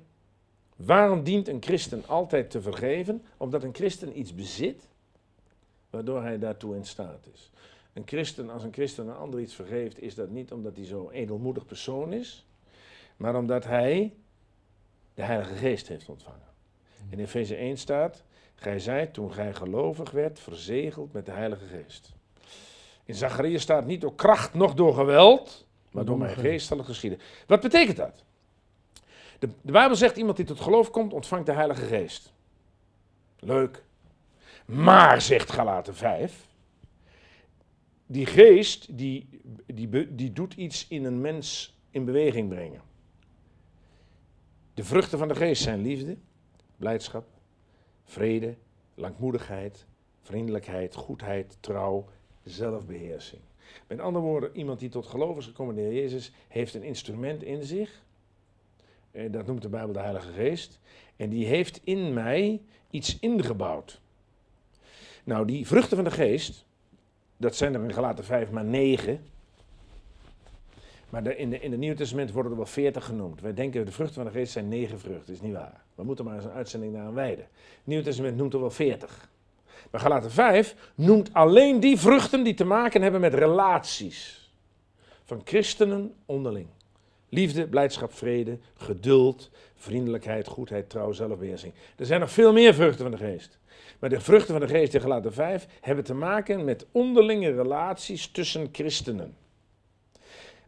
waarom 0.76 1.24
dient 1.24 1.48
een 1.48 1.64
christen 1.64 2.08
altijd 2.08 2.52
te 2.52 2.62
vergeven? 2.62 3.24
Omdat 3.38 3.64
een 3.64 3.74
christen 3.74 4.20
iets 4.20 4.36
bezit 4.36 4.88
waardoor 5.90 6.22
hij 6.22 6.40
daartoe 6.40 6.76
in 6.76 6.86
staat 6.86 7.28
is. 7.34 7.52
Een 7.94 8.04
christen, 8.06 8.50
als 8.50 8.64
een 8.64 8.74
christen 8.74 9.08
een 9.08 9.16
ander 9.16 9.40
iets 9.40 9.56
vergeeft, 9.56 10.02
is 10.02 10.16
dat 10.16 10.30
niet 10.30 10.52
omdat 10.52 10.76
hij 10.76 10.86
zo'n 10.86 11.12
edelmoedig 11.12 11.66
persoon 11.66 12.14
is, 12.14 12.46
maar 13.18 13.36
omdat 13.36 13.64
hij 13.64 14.14
de 15.14 15.24
Heilige 15.24 15.56
Geest 15.56 15.88
heeft 15.88 16.10
ontvangen. 16.10 16.48
In 17.10 17.20
Efeze 17.20 17.56
1 17.56 17.78
staat, 17.78 18.24
gij 18.56 18.80
zijt 18.80 19.14
toen 19.14 19.34
gij 19.34 19.54
gelovig 19.54 20.12
werd, 20.12 20.40
verzegeld 20.40 21.14
met 21.14 21.26
de 21.26 21.32
Heilige 21.32 21.66
Geest. 21.66 22.14
In 23.06 23.16
Zachariah 23.16 23.60
staat 23.60 23.86
niet 23.86 24.02
door 24.02 24.16
kracht, 24.16 24.54
nog 24.54 24.74
door 24.74 24.94
geweld, 24.94 25.68
maar 25.92 26.06
door 26.06 26.18
mijn 26.18 26.36
geest 26.36 26.68
zal 26.68 26.78
het 26.78 26.86
geschieden. 26.86 27.20
Wat 27.48 27.62
betekent 27.62 27.98
dat? 27.98 28.24
De, 29.40 29.50
de 29.62 29.72
Bijbel 29.72 29.96
zegt, 29.96 30.18
iemand 30.18 30.38
die 30.38 30.46
tot 30.46 30.60
geloof 30.60 30.90
komt, 30.90 31.14
ontvangt 31.14 31.46
de 31.46 31.52
Heilige 31.52 31.86
Geest. 31.86 32.34
Leuk. 33.40 33.84
Maar, 34.66 35.22
zegt 35.22 35.52
Galaten 35.52 35.96
5, 35.96 36.48
die 38.06 38.26
geest 38.26 38.98
die, 38.98 39.42
die, 39.66 40.16
die 40.16 40.34
doet 40.34 40.54
iets 40.54 40.88
in 40.88 41.06
een 41.06 41.22
mens 41.22 41.78
in 41.90 42.06
beweging 42.06 42.50
brengen. 42.50 42.82
De 44.74 44.84
vruchten 44.84 45.18
van 45.18 45.28
de 45.28 45.36
geest 45.36 45.64
zijn 45.64 45.82
liefde, 45.82 46.18
blijdschap, 46.78 47.28
vrede, 48.06 48.56
langmoedigheid, 48.96 49.86
vriendelijkheid, 50.22 50.96
goedheid, 50.96 51.58
trouw, 51.60 52.06
zelfbeheersing. 52.44 53.42
Met 53.88 54.00
andere 54.00 54.26
woorden, 54.26 54.56
iemand 54.58 54.80
die 54.80 54.90
tot 54.90 55.06
geloof 55.06 55.38
is 55.38 55.46
gekomen 55.46 55.76
de 55.76 55.94
Jezus, 55.94 56.32
heeft 56.48 56.74
een 56.74 56.84
instrument 56.84 57.44
in 57.44 57.64
zich. 57.64 58.04
Eh, 59.12 59.32
dat 59.32 59.46
noemt 59.46 59.62
de 59.62 59.70
Bijbel 59.70 59.94
de 59.94 60.00
Heilige 60.00 60.32
Geest. 60.32 60.80
En 61.16 61.30
die 61.30 61.46
heeft 61.46 61.82
in 61.84 62.14
mij 62.14 62.62
iets 62.90 63.20
ingebouwd. 63.20 64.02
Nou, 65.24 65.46
die 65.48 65.68
vruchten 65.68 65.96
van 65.96 66.06
de 66.06 66.12
geest, 66.12 66.66
dat 67.38 67.56
zijn 67.56 67.74
er 67.74 67.84
in 67.84 67.94
Galaten 67.94 68.24
5 68.24 68.52
maar 68.52 68.66
9. 68.66 69.26
Maar 71.16 71.38
in, 71.38 71.50
de, 71.50 71.60
in 71.60 71.72
het 71.72 71.80
Nieuwe 71.80 71.96
Testament 71.96 72.32
worden 72.32 72.52
er 72.52 72.58
wel 72.58 72.66
40 72.66 73.06
genoemd. 73.06 73.42
Wij 73.42 73.54
denken 73.54 73.86
de 73.86 73.92
vruchten 73.92 74.16
van 74.16 74.26
de 74.26 74.40
geest 74.40 74.52
zijn 74.52 74.68
9 74.68 75.00
vruchten. 75.00 75.26
Dat 75.26 75.36
is 75.36 75.42
niet 75.42 75.54
waar. 75.54 75.84
We 75.96 76.04
moeten 76.04 76.26
maar 76.26 76.36
eens 76.36 76.44
een 76.44 76.52
uitzending 76.52 76.94
naar 76.94 77.08
een 77.08 77.14
wijden. 77.14 77.46
Het 77.54 77.84
Nieuwe 77.84 78.04
Testament 78.04 78.38
noemt 78.38 78.54
er 78.54 78.60
wel 78.60 78.72
40. 78.72 79.30
Maar 79.92 80.02
Galaten 80.02 80.32
5 80.32 80.76
noemt 80.96 81.34
alleen 81.34 81.80
die 81.80 82.00
vruchten 82.00 82.44
die 82.44 82.54
te 82.54 82.64
maken 82.64 83.02
hebben 83.02 83.22
met 83.22 83.34
relaties. 83.34 84.52
Van 85.24 85.42
christenen 85.44 86.14
onderling. 86.26 86.68
Liefde, 87.30 87.68
blijdschap, 87.68 88.14
vrede, 88.14 88.58
geduld, 88.78 89.50
vriendelijkheid, 89.76 90.48
goedheid, 90.48 90.90
trouw, 90.90 91.12
zelfbeheersing. 91.12 91.74
Er 91.96 92.06
zijn 92.06 92.20
nog 92.20 92.32
veel 92.32 92.54
meer 92.54 92.74
vruchten 92.74 93.02
van 93.02 93.12
de 93.12 93.26
geest. 93.26 93.58
Maar 94.00 94.10
de 94.10 94.20
vruchten 94.20 94.60
van 94.60 94.68
de 94.68 94.74
geest 94.74 94.94
in 94.94 95.02
Galaten 95.02 95.34
5 95.34 95.68
hebben 95.82 96.04
te 96.04 96.14
maken 96.14 96.64
met 96.64 96.86
onderlinge 96.92 97.52
relaties 97.52 98.28
tussen 98.28 98.70
christenen. 98.72 99.36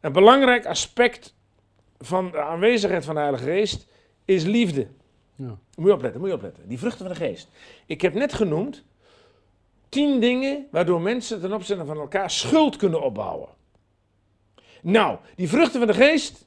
Een 0.08 0.14
belangrijk 0.14 0.66
aspect 0.66 1.36
van 1.98 2.32
de 2.32 2.42
aanwezigheid 2.42 3.06
van 3.06 3.16
de 3.16 3.22
Heilige 3.22 3.44
Geest 3.44 3.88
is 4.26 4.44
liefde. 4.44 4.88
Ja. 5.36 5.58
Moet 5.76 5.88
je 5.88 5.94
opletten, 5.94 6.20
moet 6.20 6.30
je 6.30 6.36
opletten. 6.36 6.68
Die 6.68 6.80
vruchten 6.80 7.06
van 7.06 7.16
de 7.16 7.26
geest. 7.26 7.48
Ik 7.86 8.02
heb 8.02 8.14
net 8.14 8.34
genoemd 8.34 8.84
tien 9.90 10.20
dingen 10.20 10.68
waardoor 10.72 11.02
mensen 11.02 11.42
ten 11.42 11.54
opzichte 11.54 11.86
van 11.86 11.98
elkaar 11.98 12.32
schuld 12.32 12.76
kunnen 12.76 13.02
opbouwen. 13.02 13.50
Nou, 14.82 15.18
die 15.36 15.50
vruchten 15.50 15.80
van 15.80 15.88
de 15.88 15.94
geest, 15.94 16.46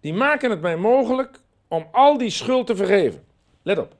die 0.00 0.14
maken 0.14 0.50
het 0.50 0.60
mij 0.60 0.76
mogelijk 0.76 1.40
om 1.68 1.88
al 1.90 2.18
die 2.18 2.30
schuld 2.30 2.66
te 2.66 2.76
vergeven. 2.76 3.24
Let 3.62 3.78
op. 3.78 3.96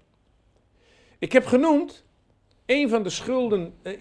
Ik 1.19 1.33
heb 1.33 1.47
genoemd, 1.47 2.05
een 2.67 2.89
van 2.89 3.03
de 3.03 3.11
schulden, 3.11 3.75
eh, 3.83 3.93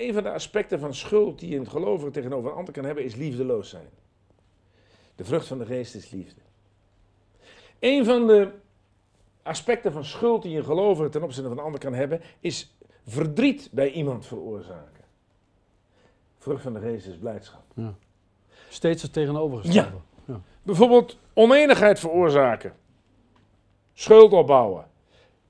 een 0.00 0.14
van 0.14 0.22
de 0.22 0.32
aspecten 0.32 0.80
van 0.80 0.94
schuld 0.94 1.38
die 1.38 1.58
een 1.58 1.68
gelovige 1.68 2.10
tegenover 2.10 2.50
een 2.50 2.56
ander 2.56 2.74
kan 2.74 2.84
hebben, 2.84 3.04
is 3.04 3.14
liefdeloos 3.14 3.68
zijn. 3.68 3.88
De 5.14 5.24
vrucht 5.24 5.46
van 5.46 5.58
de 5.58 5.66
geest 5.66 5.94
is 5.94 6.10
liefde. 6.10 6.40
Een 7.78 8.04
van 8.04 8.26
de 8.26 8.50
aspecten 9.42 9.92
van 9.92 10.04
schuld 10.04 10.42
die 10.42 10.56
een 10.56 10.64
gelovige 10.64 11.08
ten 11.08 11.22
opzichte 11.22 11.48
van 11.48 11.58
een 11.58 11.64
ander 11.64 11.80
kan 11.80 11.94
hebben, 11.94 12.20
is 12.40 12.76
verdriet 13.06 13.68
bij 13.72 13.90
iemand 13.90 14.26
veroorzaken. 14.26 15.04
Vrucht 16.38 16.62
van 16.62 16.74
de 16.74 16.80
geest 16.80 17.06
is 17.06 17.16
blijdschap. 17.16 17.64
Ja. 17.74 17.94
Steeds 18.68 19.02
het 19.02 19.12
tegenovergestelde. 19.12 19.96
Ja. 20.24 20.34
ja. 20.34 20.40
Bijvoorbeeld 20.62 21.18
oneenigheid 21.34 21.98
veroorzaken. 21.98 22.74
Schuld 23.92 24.32
opbouwen. 24.32 24.86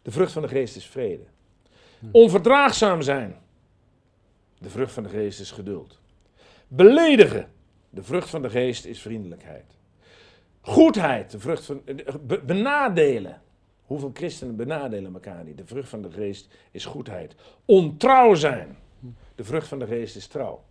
De 0.03 0.11
vrucht 0.11 0.33
van 0.33 0.43
de 0.43 0.49
geest 0.49 0.77
is 0.77 0.87
vrede. 0.87 1.25
Onverdraagzaam 2.13 3.03
zijn. 3.03 3.37
De 4.61 4.71
vrucht 4.71 4.93
van 4.93 5.03
de 5.03 5.09
geest 5.09 5.41
is 5.41 5.51
geduld. 5.51 6.01
Beledigen. 6.69 7.49
De 7.91 8.03
vrucht 8.03 8.31
van 8.31 8.43
de 8.43 8.51
geest 8.51 8.85
is 8.85 9.01
vriendelijkheid. 9.01 9.65
Goedheid. 10.61 11.31
De 11.31 11.39
vrucht 11.39 11.65
van. 11.65 11.83
benadelen. 12.47 13.43
Hoeveel 13.85 14.11
christenen 14.15 14.57
benadelen 14.57 15.15
elkaar 15.15 15.45
niet? 15.45 15.59
De 15.59 15.67
vrucht 15.67 15.89
van 15.89 16.03
de 16.03 16.11
geest 16.11 16.49
is 16.71 16.85
goedheid. 16.85 17.35
Ontrouw 17.65 18.35
zijn. 18.35 18.77
De 19.35 19.45
vrucht 19.45 19.69
van 19.69 19.79
de 19.79 19.87
geest 19.87 20.17
is 20.17 20.27
trouw. 20.27 20.65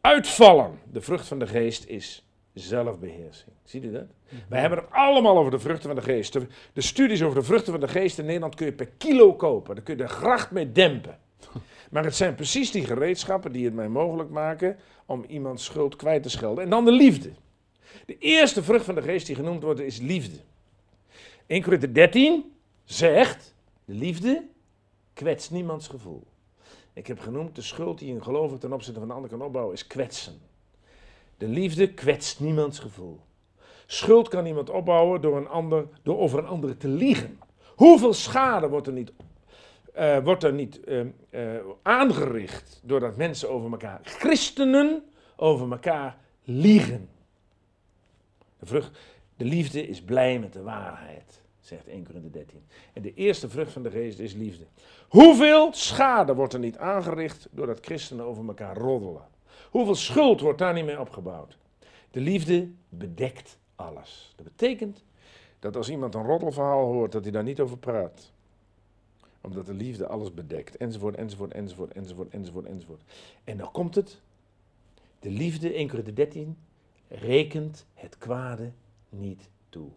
Uitvallen. 0.00 0.78
De 0.92 1.00
vrucht 1.00 1.26
van 1.26 1.38
de 1.38 1.46
geest 1.46 1.86
is 1.86 2.26
zelfbeheersing. 2.52 3.52
Ziet 3.64 3.84
u 3.84 3.92
dat? 3.92 4.06
Wij 4.48 4.60
hebben 4.60 4.78
het 4.78 4.90
allemaal 4.90 5.38
over 5.38 5.50
de 5.50 5.58
vruchten 5.58 5.86
van 5.86 5.96
de 5.96 6.02
geest. 6.02 6.32
De, 6.72 6.80
studies 6.80 7.22
over 7.22 7.38
de 7.38 7.44
vruchten 7.44 7.72
van 7.72 7.80
de 7.80 7.88
geest 7.88 8.18
in 8.18 8.24
Nederland 8.24 8.54
kun 8.54 8.66
je 8.66 8.72
per 8.72 8.88
kilo 8.98 9.34
kopen. 9.34 9.74
Daar 9.74 9.84
kun 9.84 9.96
je 9.96 10.02
de 10.02 10.08
gracht 10.08 10.50
mee 10.50 10.72
dempen. 10.72 11.18
Maar 11.90 12.04
het 12.04 12.16
zijn 12.16 12.34
precies 12.34 12.70
die 12.70 12.84
gereedschappen 12.84 13.52
die 13.52 13.64
het 13.64 13.74
mij 13.74 13.88
mogelijk 13.88 14.30
maken 14.30 14.76
om 15.06 15.24
iemands 15.28 15.64
schuld 15.64 15.96
kwijt 15.96 16.22
te 16.22 16.30
schelden. 16.30 16.64
En 16.64 16.70
dan 16.70 16.84
de 16.84 16.92
liefde. 16.92 17.30
De 18.06 18.18
eerste 18.18 18.62
vrucht 18.62 18.84
van 18.84 18.94
de 18.94 19.02
geest 19.02 19.26
die 19.26 19.36
genoemd 19.36 19.62
wordt 19.62 19.80
is 19.80 19.98
liefde. 19.98 20.38
1 21.46 21.62
Korinther 21.62 21.94
13 21.94 22.52
zegt, 22.84 23.54
de 23.84 23.94
liefde 23.94 24.46
kwetst 25.12 25.50
niemands 25.50 25.88
gevoel. 25.88 26.26
Ik 26.92 27.06
heb 27.06 27.20
genoemd, 27.20 27.54
de 27.54 27.62
schuld 27.62 27.98
die 27.98 28.14
een 28.14 28.22
gelovige 28.22 28.60
ten 28.60 28.72
opzichte 28.72 28.98
van 28.98 29.08
de 29.08 29.14
ander 29.14 29.30
kan 29.30 29.42
opbouwen, 29.42 29.74
is 29.74 29.86
kwetsen. 29.86 30.40
De 31.38 31.48
liefde 31.48 31.94
kwetst 31.94 32.40
niemands 32.40 32.78
gevoel. 32.78 33.20
Schuld 33.86 34.28
kan 34.28 34.46
iemand 34.46 34.70
opbouwen 34.70 35.20
door, 35.20 35.36
een 35.36 35.48
ander, 35.48 35.88
door 36.02 36.18
over 36.18 36.38
een 36.38 36.46
andere 36.46 36.76
te 36.76 36.88
liegen. 36.88 37.38
Hoeveel 37.74 38.14
schade 38.14 38.68
wordt 38.68 38.86
er 38.86 38.92
niet, 38.92 39.12
uh, 39.98 40.18
wordt 40.24 40.42
er 40.42 40.52
niet 40.52 40.80
uh, 40.84 41.04
uh, 41.30 41.60
aangericht 41.82 42.80
doordat 42.84 43.16
mensen 43.16 43.50
over 43.50 43.70
elkaar, 43.70 44.00
christenen 44.02 45.02
over 45.36 45.70
elkaar 45.70 46.18
liegen? 46.44 47.08
De, 48.58 48.66
vrucht, 48.66 48.98
de 49.36 49.44
liefde 49.44 49.86
is 49.86 50.02
blij 50.02 50.38
met 50.38 50.52
de 50.52 50.62
waarheid, 50.62 51.42
zegt 51.60 51.88
1 51.88 52.04
Corinthië 52.04 52.30
13. 52.30 52.62
En 52.92 53.02
de 53.02 53.14
eerste 53.14 53.48
vrucht 53.48 53.72
van 53.72 53.82
de 53.82 53.90
geest 53.90 54.18
is 54.18 54.32
liefde. 54.32 54.64
Hoeveel 55.08 55.72
schade 55.72 56.34
wordt 56.34 56.52
er 56.52 56.58
niet 56.58 56.78
aangericht 56.78 57.48
doordat 57.50 57.78
christenen 57.80 58.24
over 58.24 58.46
elkaar 58.46 58.76
roddelen? 58.76 59.28
Hoeveel 59.70 59.94
schuld 59.94 60.40
wordt 60.40 60.58
daar 60.58 60.74
niet 60.74 60.84
mee 60.84 61.00
opgebouwd? 61.00 61.58
De 62.10 62.20
liefde 62.20 62.70
bedekt 62.88 63.58
alles. 63.74 64.32
Dat 64.36 64.44
betekent 64.44 65.04
dat 65.58 65.76
als 65.76 65.90
iemand 65.90 66.14
een 66.14 66.24
roddelverhaal 66.24 66.84
hoort, 66.84 67.12
dat 67.12 67.22
hij 67.22 67.32
daar 67.32 67.42
niet 67.42 67.60
over 67.60 67.78
praat. 67.78 68.32
Omdat 69.40 69.66
de 69.66 69.74
liefde 69.74 70.06
alles 70.06 70.34
bedekt. 70.34 70.76
Enzovoort, 70.76 71.14
enzovoort, 71.14 71.52
enzovoort, 71.52 71.92
enzovoort, 71.92 72.32
enzovoort, 72.32 72.66
enzovoort. 72.66 73.02
En 73.44 73.56
dan 73.56 73.70
komt 73.72 73.94
het. 73.94 74.20
De 75.18 75.30
liefde, 75.30 75.72
1 75.72 75.88
Korinther 75.88 76.14
13, 76.14 76.56
rekent 77.08 77.86
het 77.94 78.18
kwade 78.18 78.70
niet 79.08 79.48
toe. 79.68 79.88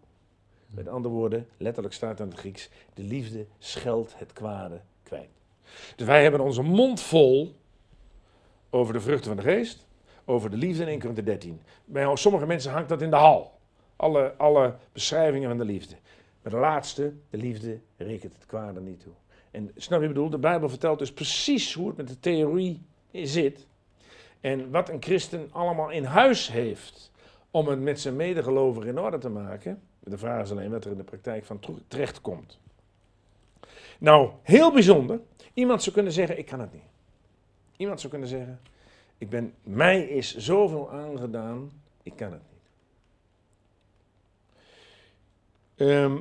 Met 0.66 0.88
andere 0.88 1.14
woorden, 1.14 1.48
letterlijk 1.56 1.94
staat 1.94 2.20
in 2.20 2.26
het 2.26 2.38
Grieks, 2.38 2.70
de 2.94 3.02
liefde 3.02 3.46
scheldt 3.58 4.18
het 4.18 4.32
kwade 4.32 4.80
kwijt. 5.02 5.30
Dus 5.96 6.06
wij 6.06 6.22
hebben 6.22 6.40
onze 6.40 6.62
mond 6.62 7.00
vol 7.00 7.54
over 8.70 8.92
de 8.92 9.00
vruchten 9.00 9.26
van 9.26 9.36
de 9.36 9.42
geest, 9.42 9.86
over 10.24 10.50
de 10.50 10.56
liefde 10.56 10.82
in 10.82 10.88
1 10.88 10.98
Korinther 10.98 11.24
13. 11.24 11.60
Bij 11.84 12.16
sommige 12.16 12.46
mensen 12.46 12.72
hangt 12.72 12.88
dat 12.88 13.02
in 13.02 13.10
de 13.10 13.16
hal. 13.16 13.58
Alle, 13.96 14.34
alle 14.36 14.76
beschrijvingen 14.92 15.48
van 15.48 15.58
de 15.58 15.64
liefde. 15.64 15.94
Maar 16.42 16.52
de 16.52 16.58
laatste, 16.58 17.12
de 17.30 17.36
liefde, 17.36 17.78
rekent 17.96 18.32
het 18.32 18.46
kwade 18.46 18.80
niet 18.80 19.00
toe. 19.00 19.12
En 19.50 19.70
snap 19.76 20.00
je 20.00 20.08
bedoel, 20.08 20.30
de 20.30 20.38
Bijbel 20.38 20.68
vertelt 20.68 20.98
dus 20.98 21.12
precies 21.12 21.74
hoe 21.74 21.88
het 21.88 21.96
met 21.96 22.08
de 22.08 22.20
theorie 22.20 22.82
zit. 23.12 23.66
En 24.40 24.70
wat 24.70 24.88
een 24.88 25.02
christen 25.02 25.48
allemaal 25.52 25.90
in 25.90 26.04
huis 26.04 26.48
heeft 26.48 27.10
om 27.50 27.68
het 27.68 27.80
met 27.80 28.00
zijn 28.00 28.16
medegelovigen 28.16 28.88
in 28.88 28.98
orde 28.98 29.18
te 29.18 29.28
maken. 29.28 29.82
De 29.98 30.18
vraag 30.18 30.42
is 30.42 30.50
alleen 30.50 30.70
wat 30.70 30.84
er 30.84 30.90
in 30.90 30.96
de 30.96 31.04
praktijk 31.04 31.44
van 31.44 31.60
terecht 31.88 32.20
komt. 32.20 32.58
Nou, 33.98 34.30
heel 34.42 34.72
bijzonder. 34.72 35.20
Iemand 35.54 35.82
zou 35.82 35.94
kunnen 35.94 36.12
zeggen, 36.12 36.38
ik 36.38 36.46
kan 36.46 36.60
het 36.60 36.72
niet. 36.72 36.82
Iemand 37.76 38.00
zou 38.00 38.12
kunnen 38.12 38.28
zeggen, 38.28 38.60
ik 39.18 39.30
ben, 39.30 39.54
mij 39.62 40.02
is 40.02 40.36
zoveel 40.36 40.90
aangedaan, 40.92 41.70
ik 42.02 42.16
kan 42.16 42.32
het 42.32 42.40
niet. 42.50 42.60
Ehm, 45.88 46.18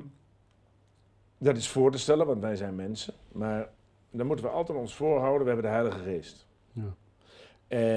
dat 1.39 1.58
is 1.58 1.67
voor 1.67 1.91
te 1.91 1.98
stellen, 1.98 2.25
want 2.25 2.41
wij 2.41 2.55
zijn 2.55 2.75
mensen. 2.75 3.13
Maar 3.31 3.69
dan 4.12 4.25
moeten 4.27 4.46
we 4.46 4.51
altijd 4.51 4.77
ons 4.77 4.93
voorhouden, 4.93 5.41
we 5.41 5.53
hebben 5.53 5.72
de 5.72 5.77
Heilige 5.77 6.00
Geest. 6.00 6.46
Ja. 6.72 6.93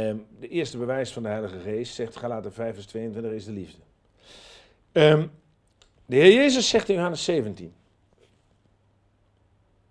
Um, 0.08 0.26
de 0.40 0.48
eerste 0.48 0.78
bewijs 0.78 1.12
van 1.12 1.22
de 1.22 1.28
Heilige 1.28 1.58
Geest, 1.58 1.94
zegt 1.94 2.16
Galaten 2.16 2.52
5 2.52 2.74
vers 2.74 2.86
22, 2.86 3.32
is 3.32 3.44
de 3.44 3.52
liefde. 3.52 3.82
Um, 4.92 5.30
de 6.06 6.16
Heer 6.16 6.32
Jezus 6.32 6.68
zegt 6.68 6.88
in 6.88 6.94
Johannes 6.94 7.24
17. 7.24 7.72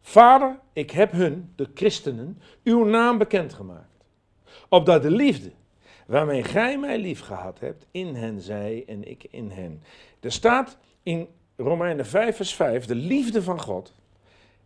Vader, 0.02 0.60
ik 0.74 0.92
heb 0.92 1.12
hun, 1.12 1.52
de 1.56 1.70
christenen, 1.74 2.42
uw 2.64 2.84
naam 2.84 3.18
bekendgemaakt. 3.18 4.06
Opdat 4.70 5.02
de 5.02 5.12
liefde 5.12 5.52
waarmee 6.12 6.44
gij 6.44 6.80
mij 6.80 7.00
lief 7.00 7.20
gehad 7.20 7.60
hebt, 7.60 7.86
in 7.92 8.16
hen 8.16 8.42
zij 8.42 8.84
en 8.88 9.10
ik 9.10 9.24
in 9.30 9.50
hen. 9.50 9.84
Er 10.20 10.32
staat 10.32 10.78
in 11.04 11.28
Romeinen 11.62 12.06
5 12.06 12.36
vers 12.36 12.54
5, 12.54 12.86
de 12.86 12.96
liefde 12.96 13.44
van 13.44 13.62
God 13.62 13.94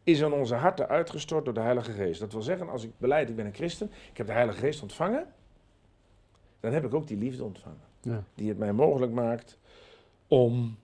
is 0.04 0.20
in 0.20 0.34
onze 0.34 0.56
harten 0.56 0.88
uitgestort 0.88 1.46
door 1.46 1.54
de 1.54 1.60
Heilige 1.60 1.92
Geest. 1.92 2.20
Dat 2.20 2.32
wil 2.32 2.42
zeggen, 2.42 2.70
als 2.70 2.84
ik 2.84 2.92
beleid, 2.98 3.30
ik 3.30 3.36
ben 3.36 3.46
een 3.46 3.54
christen, 3.54 3.92
ik 4.12 4.18
heb 4.18 4.28
de 4.28 4.34
Heilige 4.34 4.60
Geest 4.60 4.82
ontvangen, 4.82 5.28
dan 6.60 6.72
heb 6.74 6.86
ik 6.86 6.94
ook 6.94 7.08
die 7.08 7.18
liefde 7.18 7.44
ontvangen. 7.44 7.80
Ja. 8.02 8.24
Die 8.36 8.50
het 8.50 8.58
mij 8.58 8.74
mogelijk 8.74 9.12
maakt 9.12 9.58
om 10.28 10.78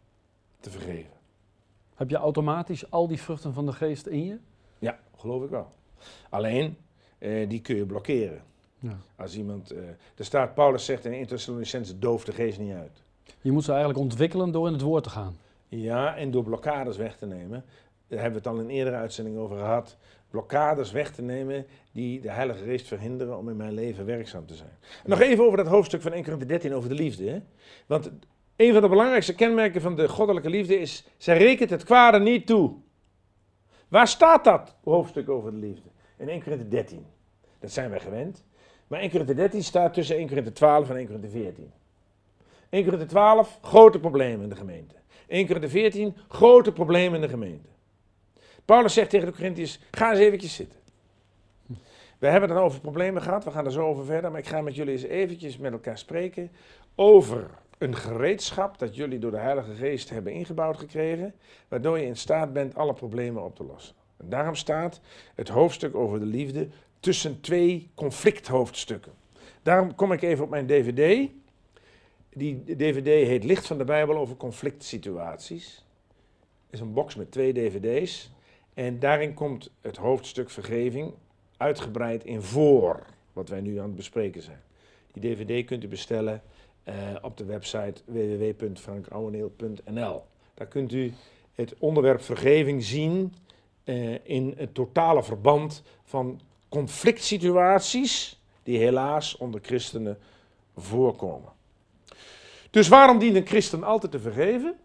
te 0.60 0.70
vergeven. 0.70 1.12
Heb 1.96 2.10
je 2.10 2.16
automatisch 2.16 2.92
al 2.92 3.08
die 3.08 3.22
vruchten 3.22 3.54
van 3.54 3.66
de 3.66 3.74
geest 3.74 4.06
in 4.06 4.26
je? 4.26 4.38
Ja, 4.80 5.00
geloof 5.18 5.44
ik 5.44 5.50
wel. 5.50 5.72
Alleen, 6.30 6.78
eh, 7.18 7.50
die 7.50 7.62
kun 7.62 7.76
je 7.76 7.86
blokkeren. 7.86 8.42
Ja. 8.80 8.98
Als 9.16 9.36
iemand, 9.36 9.74
uh, 9.74 9.80
er 10.16 10.26
staat, 10.26 10.54
Paulus 10.54 10.86
zegt 10.86 11.06
in 11.06 11.14
1 11.14 11.28
Thessalonicense, 11.28 12.00
doof 12.00 12.24
de 12.24 12.32
geest 12.32 12.60
niet 12.60 12.74
uit. 12.74 13.04
Je 13.42 13.52
moet 13.52 13.64
ze 13.64 13.72
eigenlijk 13.72 14.00
ontwikkelen 14.00 14.52
door 14.52 14.68
in 14.68 14.74
het 14.74 14.82
woord 14.82 15.04
te 15.04 15.10
gaan. 15.10 15.36
Ja, 15.80 16.16
en 16.16 16.32
door 16.32 16.44
blokkades 16.44 16.98
weg 16.98 17.18
te 17.18 17.26
nemen. 17.26 17.66
Daar 18.08 18.20
hebben 18.22 18.42
we 18.42 18.48
het 18.48 18.58
al 18.58 18.64
in 18.64 18.70
een 18.70 18.76
eerdere 18.76 18.96
uitzending 18.96 19.38
over 19.38 19.58
gehad. 19.58 19.98
Blokkades 20.30 20.92
weg 20.92 21.12
te 21.12 21.22
nemen 21.22 21.66
die 21.92 22.22
de 22.22 22.32
Heilige 22.32 22.64
Geest 22.64 22.88
verhinderen 22.88 23.38
om 23.38 23.50
in 23.50 23.56
mijn 23.56 23.74
leven 23.74 24.06
werkzaam 24.06 24.46
te 24.46 24.56
zijn. 24.56 24.78
nog 25.06 25.20
even 25.20 25.44
over 25.44 25.58
dat 25.58 25.68
hoofdstuk 25.68 26.02
van 26.02 26.14
1 26.14 26.24
Corinthië 26.24 26.46
13 26.46 26.74
over 26.74 26.90
de 26.90 26.96
liefde. 26.96 27.30
Hè? 27.30 27.40
Want 27.86 28.12
een 28.56 28.74
van 28.74 28.82
de 28.82 28.88
belangrijkste 28.88 29.36
kenmerken 29.36 29.82
van 29.82 29.96
de 29.96 30.10
goddelijke 30.10 30.50
liefde 30.50 30.80
is, 30.80 31.06
zij 31.18 31.38
rekent 31.38 31.70
het 31.70 31.84
kwade 31.84 32.20
niet 32.20 32.48
toe. 32.48 32.74
Waar 33.88 34.08
staat 34.08 34.44
dat 34.44 34.76
hoofdstuk 34.84 35.30
over 35.30 35.52
de 35.52 35.58
liefde? 35.58 35.90
In 36.18 36.30
1 36.30 36.44
Corinthië 36.44 36.68
13. 36.68 37.06
Dat 37.60 37.72
zijn 37.72 37.90
wij 37.90 38.00
gewend. 38.00 38.46
Maar 38.88 39.00
1 39.00 39.10
Corinthië 39.10 39.36
13 39.36 39.64
staat 39.64 39.94
tussen 39.94 40.16
1 40.16 40.28
Corinthië 40.28 40.52
12 40.52 40.90
en 40.90 40.96
1 40.96 41.06
Corinthië 41.06 41.30
14. 41.30 41.72
1 42.70 42.84
Corinthië 42.84 43.08
12, 43.08 43.60
grote 43.62 44.00
problemen 44.00 44.44
in 44.44 44.50
de 44.50 44.56
gemeente. 44.56 45.01
1 45.32 45.46
Corinthië 45.46 45.70
14, 45.70 46.16
grote 46.28 46.72
problemen 46.72 47.16
in 47.16 47.22
de 47.22 47.30
gemeente. 47.30 47.68
Paulus 48.66 48.94
zegt 48.94 49.10
tegen 49.10 49.28
de 49.28 49.34
Corinthiërs, 49.34 49.80
ga 49.92 50.10
eens 50.10 50.20
eventjes 50.20 50.56
zitten. 50.56 50.80
We 52.20 52.28
hebben 52.28 52.50
het 52.50 52.60
over 52.60 52.80
problemen 52.80 53.22
gehad, 53.22 53.44
we 53.44 53.52
gaan 53.52 53.66
er 53.66 53.72
zo 53.72 53.86
over 53.86 54.06
verder, 54.06 54.32
maar 54.32 54.40
ik 54.40 54.48
ga 54.48 54.62
met 54.62 54.76
jullie 54.76 54.94
eens 54.94 55.04
eventjes 55.04 55.58
met 55.58 55.72
elkaar 55.72 55.98
spreken 55.98 56.52
over 56.96 57.50
een 57.78 57.96
gereedschap 57.96 58.80
dat 58.80 58.96
jullie 58.96 59.20
door 59.20 59.32
de 59.32 59.38
Heilige 59.38 59.74
Geest 59.74 60.10
hebben 60.10 60.34
ingebouwd 60.34 60.78
gekregen, 60.78 61.34
waardoor 61.68 62.00
je 62.00 62.06
in 62.06 62.18
staat 62.18 62.54
bent 62.54 62.76
alle 62.76 62.94
problemen 62.94 63.44
op 63.44 63.56
te 63.56 63.64
lossen. 63.64 63.96
En 64.18 64.30
daarom 64.30 64.56
staat 64.56 65.00
het 65.36 65.48
hoofdstuk 65.48 65.96
over 65.96 66.20
de 66.20 66.26
liefde 66.26 66.68
tussen 67.00 67.42
twee 67.42 67.90
conflicthoofdstukken. 67.96 69.12
Daarom 69.64 69.96
kom 69.96 70.12
ik 70.12 70.22
even 70.22 70.44
op 70.44 70.50
mijn 70.50 70.68
DVD. 70.68 71.30
Die 72.34 72.64
DVD 72.64 73.06
heet 73.06 73.44
Licht 73.44 73.68
van 73.68 73.78
de 73.78 73.84
Bijbel 73.84 74.18
over 74.18 74.36
conflict 74.36 74.84
situaties. 74.84 75.86
is 76.70 76.80
een 76.80 76.94
box 76.94 77.16
met 77.16 77.32
twee 77.32 77.54
DVD's. 77.54 78.32
En 78.74 79.00
daarin 79.00 79.34
komt 79.34 79.72
het 79.82 79.98
hoofdstuk 79.98 80.50
vergeving 80.50 81.14
uitgebreid 81.58 82.24
in 82.24 82.42
voor, 82.42 83.06
wat 83.34 83.50
wij 83.50 83.62
nu 83.62 83.78
aan 83.78 83.86
het 83.86 83.96
bespreken 83.96 84.42
zijn. 84.42 84.62
Die 85.12 85.36
DVD 85.36 85.66
kunt 85.66 85.84
u 85.84 85.88
bestellen 85.88 86.42
uh, 86.88 86.94
op 87.22 87.38
de 87.38 87.46
website 87.46 88.02
www.frankouweneel.nl. 88.06 90.24
Daar 90.54 90.68
kunt 90.68 90.94
u 90.94 91.14
het 91.54 91.76
onderwerp 91.78 92.22
vergeving 92.22 92.84
zien 92.84 93.34
uh, 93.84 94.18
in 94.24 94.54
het 94.58 94.74
totale 94.74 95.24
verband 95.24 95.84
van 96.04 96.42
conflict 96.70 97.24
situaties 97.24 98.40
die 98.64 98.78
helaas 98.78 99.38
onder 99.38 99.60
christenen 99.64 100.18
voorkomen. 100.76 101.60
Dus 102.72 102.88
waarom 102.88 103.20
dient 103.20 103.36
een 103.36 103.48
christen 103.48 103.84
altijd 103.84 104.12
te 104.12 104.20
vergeven? 104.20 104.78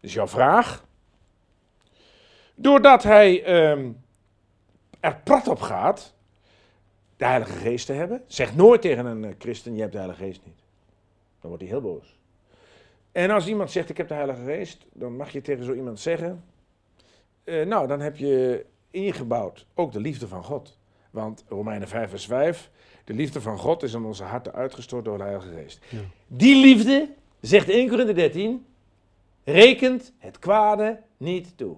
Dat 0.00 0.10
is 0.10 0.12
jouw 0.12 0.28
vraag. 0.28 0.84
Doordat 2.54 3.02
hij 3.02 3.60
um, 3.70 4.02
er 5.00 5.16
prat 5.16 5.48
op 5.48 5.60
gaat 5.60 6.14
de 7.16 7.24
Heilige 7.26 7.52
Geest 7.52 7.86
te 7.86 7.92
hebben. 7.92 8.22
Zeg 8.26 8.56
nooit 8.56 8.82
tegen 8.82 9.06
een 9.06 9.24
eh, 9.24 9.34
christen: 9.38 9.74
Je 9.74 9.80
hebt 9.80 9.92
de 9.92 9.98
Heilige 9.98 10.24
Geest 10.24 10.40
niet. 10.44 10.58
Dan 11.40 11.48
wordt 11.48 11.62
hij 11.62 11.72
heel 11.72 11.80
boos. 11.80 12.18
En 13.12 13.30
als 13.30 13.46
iemand 13.46 13.70
zegt: 13.70 13.90
Ik 13.90 13.96
heb 13.96 14.08
de 14.08 14.14
Heilige 14.14 14.44
Geest, 14.44 14.86
dan 14.92 15.16
mag 15.16 15.30
je 15.30 15.40
tegen 15.40 15.64
zo 15.64 15.72
iemand 15.72 16.00
zeggen: 16.00 16.44
uh, 17.44 17.66
Nou, 17.66 17.86
dan 17.86 18.00
heb 18.00 18.16
je 18.16 18.66
ingebouwd 18.90 19.66
ook 19.74 19.92
de 19.92 20.00
liefde 20.00 20.28
van 20.28 20.44
God. 20.44 20.78
Want 21.10 21.44
Romeinen 21.48 21.88
5, 21.88 22.10
vers 22.10 22.26
5, 22.26 22.70
de 23.04 23.14
liefde 23.14 23.40
van 23.40 23.58
God 23.58 23.82
is 23.82 23.92
in 23.92 24.04
onze 24.04 24.24
harten 24.24 24.52
uitgestort 24.52 25.04
door 25.04 25.18
de 25.18 25.24
Heilige 25.24 25.52
Geest. 25.52 25.80
Ja. 25.88 25.98
Die 26.26 26.56
liefde, 26.60 27.08
zegt 27.40 27.68
1 27.68 27.88
Corinthië 27.88 28.14
13, 28.14 28.66
rekent 29.44 30.12
het 30.18 30.38
kwade 30.38 31.00
niet 31.16 31.56
toe. 31.56 31.76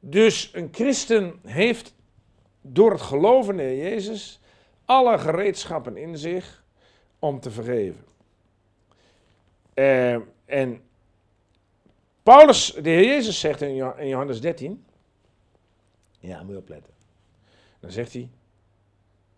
Dus 0.00 0.50
een 0.52 0.68
christen 0.72 1.38
heeft 1.42 1.94
door 2.60 2.90
het 2.90 3.00
geloven 3.00 3.60
in 3.60 3.76
Jezus 3.76 4.40
alle 4.84 5.18
gereedschappen 5.18 5.96
in 5.96 6.18
zich 6.18 6.64
om 7.18 7.40
te 7.40 7.50
vergeven. 7.50 8.04
Uh, 9.74 10.18
en 10.44 10.80
Paulus, 12.22 12.72
de 12.82 12.90
Heer 12.90 13.04
Jezus 13.04 13.40
zegt 13.40 13.62
in 13.62 13.74
Johannes 14.08 14.40
13, 14.40 14.84
ja, 16.18 16.42
moet 16.42 16.50
je 16.50 16.56
opletten. 16.56 16.92
Dan 17.80 17.90
zegt 17.90 18.12
hij 18.12 18.28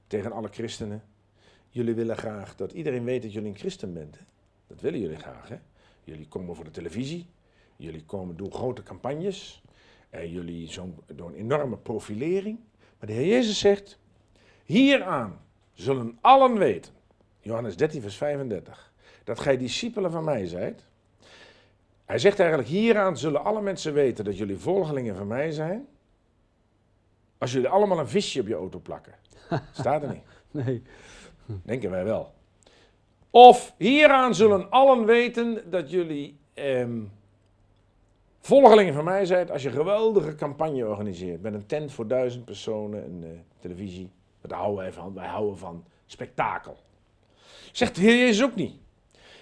tegen 0.08 0.32
alle 0.32 0.48
christenen: 0.48 1.02
Jullie 1.68 1.94
willen 1.94 2.16
graag 2.16 2.56
dat 2.56 2.72
iedereen 2.72 3.04
weet 3.04 3.22
dat 3.22 3.32
jullie 3.32 3.48
een 3.48 3.56
christen 3.56 3.92
bent. 3.92 4.18
Dat 4.66 4.80
willen 4.80 5.00
jullie 5.00 5.16
graag. 5.18 5.48
Hè? 5.48 5.56
Jullie 6.04 6.28
komen 6.28 6.54
voor 6.54 6.64
de 6.64 6.70
televisie, 6.70 7.26
jullie 7.76 8.04
komen 8.04 8.36
door 8.36 8.50
grote 8.50 8.82
campagnes, 8.82 9.62
en 10.10 10.30
jullie 10.30 10.72
zo, 10.72 10.94
door 11.06 11.28
een 11.28 11.34
enorme 11.34 11.76
profilering. 11.76 12.58
Maar 12.98 13.08
de 13.08 13.12
Heer 13.12 13.26
Jezus 13.26 13.58
zegt: 13.58 13.98
Hieraan 14.64 15.40
zullen 15.72 16.18
allen 16.20 16.58
weten, 16.58 16.92
Johannes 17.40 17.76
13, 17.76 18.00
vers 18.00 18.16
35, 18.16 18.92
dat 19.24 19.40
gij 19.40 19.56
discipelen 19.56 20.10
van 20.10 20.24
mij 20.24 20.46
zijt. 20.46 20.86
Hij 22.04 22.18
zegt 22.18 22.38
eigenlijk: 22.40 22.68
Hieraan 22.68 23.18
zullen 23.18 23.44
alle 23.44 23.60
mensen 23.60 23.92
weten 23.92 24.24
dat 24.24 24.38
jullie 24.38 24.56
volgelingen 24.56 25.16
van 25.16 25.26
mij 25.26 25.50
zijn 25.50 25.88
als 27.38 27.52
jullie 27.52 27.68
allemaal 27.68 27.98
een 27.98 28.08
visje 28.08 28.40
op 28.40 28.46
je 28.46 28.54
auto 28.54 28.78
plakken. 28.78 29.14
Staat 29.72 30.02
er 30.02 30.08
niet. 30.08 30.22
Nee. 30.50 30.82
Denken 31.62 31.90
wij 31.90 32.04
wel. 32.04 32.32
Of 33.30 33.74
hieraan 33.78 34.34
zullen 34.34 34.70
allen 34.70 35.04
weten 35.04 35.70
dat 35.70 35.90
jullie 35.90 36.38
ehm, 36.54 37.00
volgelingen 38.40 38.94
van 38.94 39.04
mij 39.04 39.24
zijt 39.24 39.50
als 39.50 39.62
je 39.62 39.68
een 39.68 39.74
geweldige 39.74 40.34
campagne 40.34 40.86
organiseert. 40.86 41.42
Met 41.42 41.54
een 41.54 41.66
tent 41.66 41.92
voor 41.92 42.06
duizend 42.06 42.44
personen, 42.44 43.04
een 43.04 43.22
uh, 43.22 43.28
televisie. 43.60 44.10
Daar 44.40 44.58
houden 44.58 44.82
wij 44.82 44.92
van. 44.92 45.14
Wij 45.14 45.26
houden 45.26 45.58
van 45.58 45.84
spektakel. 46.06 46.76
Zegt 47.72 47.94
de 47.94 48.00
Heer 48.00 48.18
Jezus 48.18 48.44
ook 48.44 48.54
niet. 48.54 48.74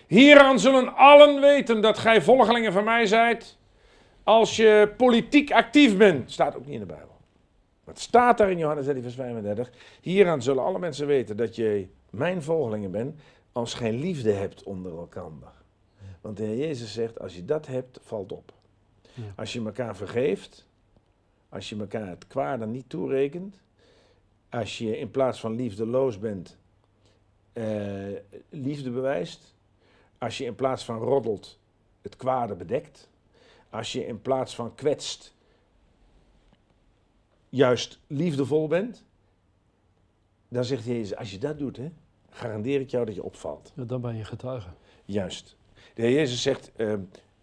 Hieraan 0.07 0.59
zullen 0.59 0.97
allen 0.97 1.41
weten 1.41 1.81
dat 1.81 1.99
gij 1.99 2.23
volgelingen 2.23 2.73
van 2.73 2.85
mij 2.85 3.07
zijt. 3.07 3.59
Als 4.23 4.57
je 4.57 4.93
politiek 4.97 5.53
actief 5.53 5.97
bent. 5.97 6.33
Staat 6.33 6.57
ook 6.57 6.65
niet 6.65 6.75
in 6.75 6.81
de 6.81 6.87
Bijbel. 6.87 7.16
Wat 7.87 7.99
staat 7.99 8.39
daar 8.39 8.51
in 8.51 8.59
Johannes 8.59 8.85
13, 8.85 9.03
vers 9.03 9.15
35? 9.15 9.71
Hieraan 10.01 10.43
zullen 10.43 10.63
alle 10.65 10.79
mensen 10.79 11.07
weten 11.07 11.37
dat 11.37 11.57
je 11.57 11.89
mijn 12.11 12.43
volgelingen 12.43 12.91
bent. 12.91 13.21
Als 13.53 13.75
gij 13.75 13.93
liefde 13.93 14.33
hebt 14.33 14.63
onder 14.63 14.99
elkaar. 14.99 15.55
Want 16.21 16.37
de 16.37 16.45
Heer 16.45 16.57
Jezus 16.57 16.93
zegt: 16.93 17.21
als 17.21 17.35
je 17.35 17.45
dat 17.45 17.67
hebt, 17.67 17.99
valt 18.03 18.33
op. 18.33 18.53
Als 19.37 19.53
je 19.53 19.65
elkaar 19.65 19.97
vergeeft. 19.97 20.67
Als 21.49 21.69
je 21.69 21.77
elkaar 21.77 22.09
het 22.09 22.27
kwade 22.27 22.67
niet 22.67 22.89
toerekent. 22.89 23.59
Als 24.49 24.79
je 24.79 24.99
in 24.99 25.11
plaats 25.11 25.41
van 25.41 25.55
liefdeloos 25.55 26.19
bent, 26.19 26.57
uh, 27.53 28.17
liefde 28.49 28.91
bewijst. 28.91 29.55
Als 30.19 30.39
je 30.39 30.45
in 30.45 30.55
plaats 30.55 30.85
van 30.85 30.99
roddelt, 30.99 31.59
het 32.03 32.17
kwade 32.17 32.55
bedekt. 32.55 33.09
Als 33.71 33.93
je 33.93 34.07
in 34.07 34.23
plaats 34.23 34.55
van 34.55 34.75
kwetst, 34.75 35.35
juist 37.49 37.99
liefdevol 38.07 38.69
bent. 38.69 39.05
Dan 40.49 40.65
zegt 40.65 40.85
Jezus, 40.85 41.17
als 41.17 41.31
je 41.31 41.39
dat 41.39 41.59
doet, 41.59 41.77
hè, 41.77 41.91
garandeer 42.31 42.81
ik 42.81 42.91
jou 42.91 43.05
dat 43.05 43.15
je 43.15 43.23
opvalt. 43.23 43.73
Ja, 43.75 43.85
dan 43.85 44.01
ben 44.01 44.17
je 44.17 44.25
getuige. 44.25 44.69
Juist. 45.05 45.57
De 45.95 46.03
Heer 46.03 46.13
Jezus 46.13 46.43
zegt 46.43 46.71
uh, 46.77 46.93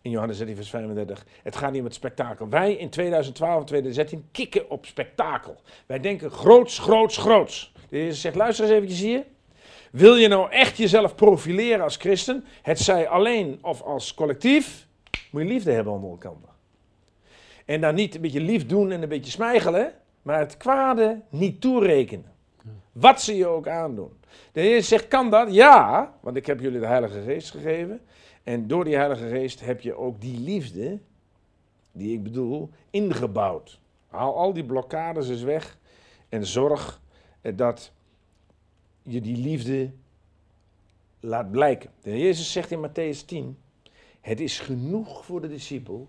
in 0.02 0.12
Johannes 0.12 0.38
13, 0.38 0.56
vers 0.56 0.70
35, 0.70 1.26
het 1.44 1.56
gaat 1.56 1.72
niet 1.72 1.80
om 1.80 1.86
het 1.86 1.96
spektakel. 1.96 2.50
Wij 2.50 2.74
in 2.74 2.90
2012 2.90 3.60
en 3.60 3.66
2013 3.66 4.28
kikken 4.32 4.70
op 4.70 4.86
spektakel. 4.86 5.56
Wij 5.86 6.00
denken 6.00 6.32
groots, 6.32 6.80
groots, 6.80 7.18
groots. 7.18 7.72
De 7.90 7.96
Heer 7.96 8.06
Jezus 8.06 8.22
zegt, 8.22 8.36
luister 8.36 8.66
eens 8.66 8.74
eventjes 8.74 9.00
hier. 9.00 9.26
Wil 9.92 10.16
je 10.16 10.28
nou 10.28 10.52
echt 10.52 10.78
jezelf 10.78 11.16
profileren 11.16 11.84
als 11.84 11.98
christen, 11.98 12.46
het 12.62 12.80
zij 12.80 13.08
alleen 13.08 13.58
of 13.62 13.82
als 13.82 14.14
collectief, 14.14 14.88
moet 15.32 15.42
je 15.42 15.48
liefde 15.48 15.72
hebben 15.72 15.94
onder 15.94 16.10
elkaar. 16.10 16.53
En 17.66 17.82
dan 17.82 17.96
niet 17.96 18.16
een 18.16 18.22
beetje 18.22 18.42
lief 18.42 18.66
doen 18.66 18.92
en 18.92 19.02
een 19.02 19.10
beetje 19.10 19.32
smijgelen, 19.32 19.94
maar 20.22 20.40
het 20.40 20.58
kwade 20.58 21.22
niet 21.30 21.62
toerekenen. 21.62 22.32
Wat 22.92 23.22
ze 23.22 23.36
je 23.36 23.48
ook 23.48 23.68
aandoen. 23.68 24.12
De 24.52 24.62
Heer 24.62 24.84
zegt, 24.84 25.08
kan 25.08 25.30
dat? 25.30 25.54
Ja, 25.54 26.14
want 26.22 26.36
ik 26.36 26.46
heb 26.46 26.60
jullie 26.60 26.80
de 26.80 26.86
Heilige 26.86 27.22
Geest 27.22 27.52
gegeven. 27.52 28.02
En 28.44 28.68
door 28.68 28.84
die 28.84 28.96
Heilige 28.96 29.28
Geest 29.28 29.60
heb 29.60 29.82
je 29.82 29.96
ook 29.96 30.22
die 30.22 30.40
liefde, 30.40 31.00
die 31.92 32.14
ik 32.14 32.24
bedoel, 32.24 32.70
ingebouwd. 32.90 33.80
Haal 34.08 34.36
al 34.36 34.54
die 34.54 34.66
blokkades 34.66 35.30
eens 35.30 35.42
weg 35.42 35.78
en 36.30 36.46
zorg 36.46 37.02
dat 37.56 37.92
je 39.02 39.22
die 39.22 39.38
liefde 39.38 39.92
laat 41.20 41.52
blijken. 41.52 41.90
De 42.02 42.10
Heer 42.10 42.20
Jezus 42.20 42.52
zegt 42.52 42.72
in 42.72 42.88
Matthäus 42.88 43.26
10, 43.26 43.58
het 44.22 44.40
is 44.40 44.60
genoeg 44.60 45.26
voor 45.26 45.42
de 45.42 45.48
discipel 45.48 46.08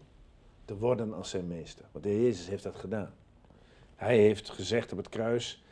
te 0.64 0.76
worden 0.76 1.14
als 1.14 1.30
zijn 1.30 1.46
meester. 1.46 1.84
Want 1.92 2.04
de 2.04 2.10
Heer 2.10 2.22
Jezus 2.22 2.48
heeft 2.48 2.62
dat 2.62 2.76
gedaan. 2.76 3.12
Hij 3.94 4.18
heeft 4.18 4.50
gezegd 4.50 4.92
op 4.92 4.98
het 4.98 5.08
kruis, 5.08 5.64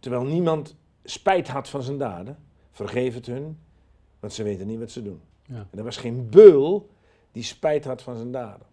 terwijl 0.00 0.24
niemand 0.24 0.76
spijt 1.04 1.48
had 1.48 1.68
van 1.68 1.82
zijn 1.82 1.98
daden, 1.98 2.38
vergeef 2.70 3.14
het 3.14 3.26
hun, 3.26 3.58
want 4.20 4.32
ze 4.32 4.42
weten 4.42 4.66
niet 4.66 4.78
wat 4.78 4.90
ze 4.90 5.02
doen. 5.02 5.20
Ja. 5.42 5.66
En 5.70 5.78
er 5.78 5.84
was 5.84 5.96
geen 5.96 6.28
beul 6.28 6.90
die 7.32 7.42
spijt 7.42 7.84
had 7.84 8.02
van 8.02 8.16
zijn 8.16 8.32
daden. 8.32 8.66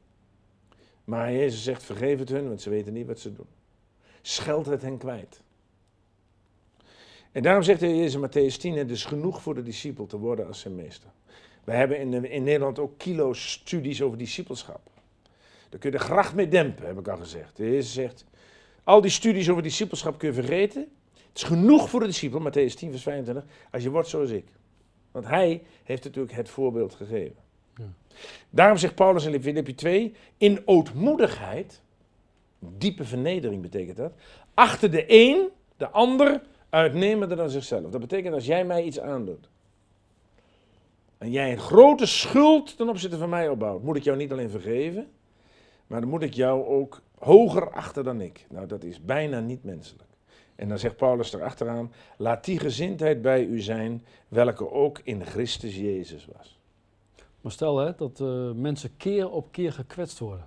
Maar 1.04 1.32
Jezus 1.32 1.64
zegt, 1.64 1.84
vergeef 1.84 2.20
het 2.20 2.30
hun, 2.30 2.48
want 2.48 2.62
ze 2.62 2.70
weten 2.70 2.94
niet 2.94 3.08
wat 3.08 3.20
ze 3.20 3.34
doen. 3.34 3.48
Scheld 4.22 4.66
het 4.66 4.82
hen 4.82 4.98
kwijt. 4.98 5.42
En 7.32 7.44
daarom 7.44 7.64
zegt 7.64 7.80
de 7.80 7.96
Jezus 7.96 8.14
in 8.14 8.28
Matthäus 8.28 8.58
10, 8.58 8.78
het 8.78 8.90
is 8.90 9.06
genoeg 9.06 9.42
voor 9.42 9.56
de 9.56 9.64
discipel 9.64 10.06
te 10.06 10.18
worden 10.18 10.48
als 10.48 10.60
zijn 10.60 10.76
meester. 10.76 11.10
Wij 11.66 11.78
hebben 11.78 12.00
in, 12.00 12.26
in 12.26 12.44
Nederland 12.44 12.80
ook 12.80 12.98
kilo's 12.98 13.52
studies 13.52 14.02
over 14.02 14.18
discipelschap. 14.18 14.90
Daar 15.70 15.80
kun 15.80 15.92
je 15.92 15.98
de 15.98 16.04
gracht 16.04 16.36
mee 16.36 16.48
dempen, 16.48 16.86
heb 16.86 17.00
ik 17.00 17.08
al 17.08 17.18
gezegd. 17.18 17.58
De 17.58 17.64
Jezus 17.64 17.94
zegt, 17.94 18.26
al 18.84 19.02
die 19.02 19.12
studies 19.12 19.50
over 19.50 19.64
discipelschap 19.64 20.18
kun 20.18 20.28
je 20.28 20.34
vergeten. 20.34 20.82
Het 21.14 21.38
is 21.38 21.44
genoeg 21.44 21.90
voor 21.90 22.00
de 22.00 22.06
discipel, 22.06 22.40
Matthäus 22.40 22.74
10 22.74 22.90
vers 22.90 23.04
25, 23.04 23.46
als 23.72 23.84
je 23.84 23.90
wordt 23.90 24.08
zoals 24.08 24.30
ik. 24.30 24.46
Want 25.12 25.28
hij 25.28 25.64
heeft 25.84 26.04
natuurlijk 26.04 26.36
het 26.36 26.50
voorbeeld 26.50 26.94
gegeven. 26.94 27.36
Ja. 27.78 27.94
Daarom 28.50 28.78
zegt 28.78 28.96
Paulus 28.96 29.26
in 29.26 29.42
Filippi 29.42 29.76
2, 29.76 30.14
in 30.38 30.62
ootmoedigheid, 30.66 31.82
diepe 32.60 33.04
vernedering 33.04 33.62
betekent 33.62 33.98
dat, 33.98 34.14
achter 34.54 34.92
de 34.92 35.06
een 35.08 35.48
de 35.78 35.90
ander 35.90 36.42
uitnemender 36.70 37.38
dan 37.38 37.50
zichzelf. 37.50 37.92
Dat 37.92 38.02
betekent 38.02 38.34
als 38.34 38.46
jij 38.46 38.66
mij 38.66 38.84
iets 38.84 39.00
aandoet. 39.00 39.50
En 41.18 41.32
jij 41.32 41.52
een 41.52 41.60
grote 41.60 42.06
schuld 42.06 42.78
ten 42.78 42.90
opzichte 42.90 43.18
van 43.18 43.30
mij 43.30 43.50
opbouwt, 43.50 43.84
moet 43.84 43.96
ik 43.96 44.04
jou 44.04 44.18
niet 44.18 44.32
alleen 44.32 44.50
vergeven, 44.50 45.08
maar 45.88 46.02
dan 46.02 46.10
moet 46.10 46.22
ik 46.22 46.34
jou 46.34 46.66
ook 46.66 47.02
hoger 47.18 47.72
achter 47.72 48.04
dan 48.04 48.22
ik. 48.22 48.46
Nou, 48.50 48.68
dat 48.68 48.84
is 48.84 49.06
bijna 49.06 49.40
niet 49.40 49.64
menselijk. 49.64 50.10
En 50.56 50.70
dan 50.70 50.80
zegt 50.80 50.98
Paulus 50.98 51.34
erachteraan, 51.34 51.92
laat 52.18 52.46
die 52.46 52.60
gezindheid 52.60 53.22
bij 53.22 53.46
u 53.46 53.60
zijn, 53.62 54.06
welke 54.28 54.72
ook 54.72 55.00
in 55.04 55.26
Christus 55.26 55.76
Jezus 55.76 56.28
was. 56.38 56.60
Maar 57.42 57.52
stel 57.52 57.78
hè, 57.78 57.96
dat 57.96 58.20
uh, 58.20 58.52
mensen 58.52 58.98
keer 58.98 59.30
op 59.30 59.52
keer 59.52 59.74
gekwetst 59.74 60.20
worden. 60.20 60.46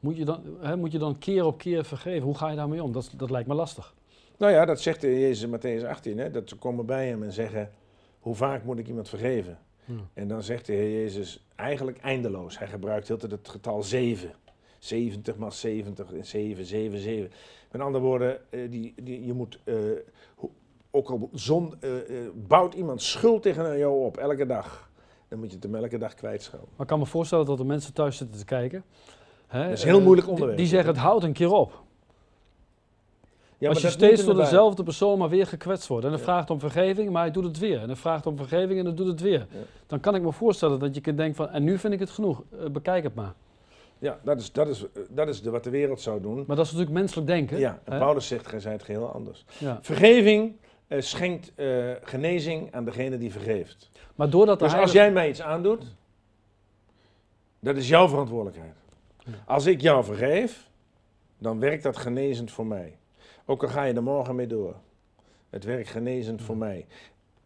Moet 0.00 0.16
je, 0.16 0.24
dan, 0.24 0.42
hè, 0.60 0.76
moet 0.76 0.92
je 0.92 0.98
dan 0.98 1.18
keer 1.18 1.44
op 1.44 1.58
keer 1.58 1.84
vergeven? 1.84 2.22
Hoe 2.22 2.34
ga 2.34 2.50
je 2.50 2.56
daarmee 2.56 2.82
om? 2.82 2.92
Dat, 2.92 3.10
dat 3.16 3.30
lijkt 3.30 3.48
me 3.48 3.54
lastig. 3.54 3.94
Nou 4.36 4.52
ja, 4.52 4.64
dat 4.64 4.80
zegt 4.80 5.02
Jezus 5.02 5.42
in 5.42 5.58
Matthäus 5.58 5.86
18. 5.86 6.18
Hè, 6.18 6.30
dat 6.30 6.48
ze 6.48 6.56
komen 6.56 6.86
bij 6.86 7.08
hem 7.08 7.22
en 7.22 7.32
zeggen, 7.32 7.70
hoe 8.18 8.34
vaak 8.34 8.64
moet 8.64 8.78
ik 8.78 8.88
iemand 8.88 9.08
vergeven? 9.08 9.58
En 10.14 10.28
dan 10.28 10.42
zegt 10.42 10.66
de 10.66 10.72
Heer 10.72 10.90
Jezus 10.90 11.46
eigenlijk 11.54 11.98
eindeloos. 11.98 12.58
Hij 12.58 12.68
gebruikt 12.68 13.08
heel 13.08 13.18
het 13.20 13.48
getal 13.48 13.82
7. 13.82 14.30
70 14.78 15.36
maal 15.36 15.52
70 15.52 16.12
en 16.12 16.26
7, 16.26 16.64
7, 16.64 16.98
7. 16.98 17.30
Met 17.70 17.80
andere 17.80 18.04
woorden, 18.04 18.38
uh, 18.50 18.70
die, 18.70 18.94
die, 19.02 19.26
je 19.26 19.32
moet, 19.32 19.58
uh, 19.64 19.76
ook 20.90 21.10
al 21.10 21.28
zon, 21.32 21.74
uh, 21.80 21.90
bouwt 22.34 22.74
iemand 22.74 23.02
schuld 23.02 23.42
tegen 23.42 23.78
jou 23.78 24.04
op, 24.04 24.16
elke 24.16 24.46
dag. 24.46 24.90
Dan 25.28 25.38
moet 25.38 25.48
je 25.48 25.54
het 25.54 25.64
hem 25.64 25.74
elke 25.74 25.98
dag 25.98 26.14
kwijtschelden. 26.14 26.68
Maar 26.70 26.80
ik 26.80 26.86
kan 26.86 26.98
me 26.98 27.06
voorstellen 27.06 27.46
dat 27.46 27.58
er 27.58 27.66
mensen 27.66 27.92
thuis 27.92 28.16
zitten 28.16 28.38
te 28.38 28.44
kijken. 28.44 28.84
Hè, 29.46 29.62
dat 29.62 29.72
is 29.72 29.82
een 29.82 29.88
heel 29.88 30.00
moeilijk 30.00 30.28
onderwerp. 30.28 30.56
Die, 30.56 30.66
die 30.66 30.74
zeggen, 30.74 30.94
het 30.94 31.02
houdt 31.02 31.24
een 31.24 31.32
keer 31.32 31.52
op. 31.52 31.82
Ja, 33.58 33.68
Als 33.68 33.80
je 33.80 33.88
steeds 33.88 34.24
door 34.24 34.34
dezelfde 34.34 34.82
persoon 34.82 35.18
maar 35.18 35.28
weer 35.28 35.46
gekwetst 35.46 35.86
wordt. 35.86 36.04
En 36.04 36.10
dan 36.10 36.20
vraagt 36.20 36.50
om 36.50 36.60
vergeving, 36.60 37.10
maar 37.10 37.22
hij 37.22 37.30
doet 37.30 37.44
het 37.44 37.58
weer. 37.58 37.80
En 37.80 37.86
dan 37.86 37.96
vraagt 37.96 38.26
om 38.26 38.36
vergeving 38.36 38.78
en 38.78 38.84
dan 38.84 38.94
doet 38.94 39.06
het 39.06 39.20
weer. 39.20 39.46
Dan 39.86 40.00
kan 40.00 40.14
ik 40.14 40.22
me 40.22 40.32
voorstellen 40.32 40.78
dat 40.78 40.94
je 40.94 41.00
kunt 41.00 41.16
denken 41.16 41.36
van, 41.36 41.48
en 41.48 41.64
nu 41.64 41.78
vind 41.78 41.92
ik 41.92 42.00
het 42.00 42.10
genoeg, 42.10 42.42
bekijk 42.72 43.04
het 43.04 43.14
maar. 43.14 43.34
Ja, 43.98 44.18
dat 44.22 44.40
is, 44.40 44.52
dat 44.52 44.68
is, 44.68 44.84
dat 45.08 45.28
is 45.28 45.42
de, 45.42 45.50
wat 45.50 45.64
de 45.64 45.70
wereld 45.70 46.00
zou 46.00 46.20
doen. 46.20 46.44
Maar 46.46 46.56
dat 46.56 46.64
is 46.64 46.72
natuurlijk 46.72 46.98
menselijk 46.98 47.26
denken. 47.26 47.58
Ja, 47.58 47.80
en 47.84 47.98
Paulus 47.98 48.26
zegt, 48.26 48.46
gij 48.46 48.60
zijt 48.60 48.82
geheel 48.82 49.12
anders. 49.12 49.44
Vergeving 49.80 50.56
uh, 50.88 51.00
schenkt 51.00 51.52
uh, 51.56 51.92
genezing 52.02 52.74
aan 52.74 52.84
degene 52.84 53.18
die 53.18 53.32
vergeeft. 53.32 53.90
Maar 54.14 54.30
doordat 54.30 54.58
dus 54.58 54.74
als 54.74 54.92
jij 54.92 55.12
mij 55.12 55.28
iets 55.28 55.42
aandoet, 55.42 55.84
dat 57.60 57.76
is 57.76 57.88
jouw 57.88 58.08
verantwoordelijkheid. 58.08 58.74
Als 59.44 59.66
ik 59.66 59.80
jou 59.80 60.04
vergeef, 60.04 60.68
dan 61.38 61.60
werkt 61.60 61.82
dat 61.82 61.96
genezend 61.96 62.50
voor 62.50 62.66
mij. 62.66 62.96
Ook 63.50 63.62
al 63.62 63.68
ga 63.68 63.84
je 63.84 63.94
er 63.94 64.02
morgen 64.02 64.34
mee 64.34 64.46
door. 64.46 64.74
Het 65.50 65.64
werkt 65.64 65.88
genezend 65.88 66.42
voor 66.42 66.56
mij. 66.56 66.86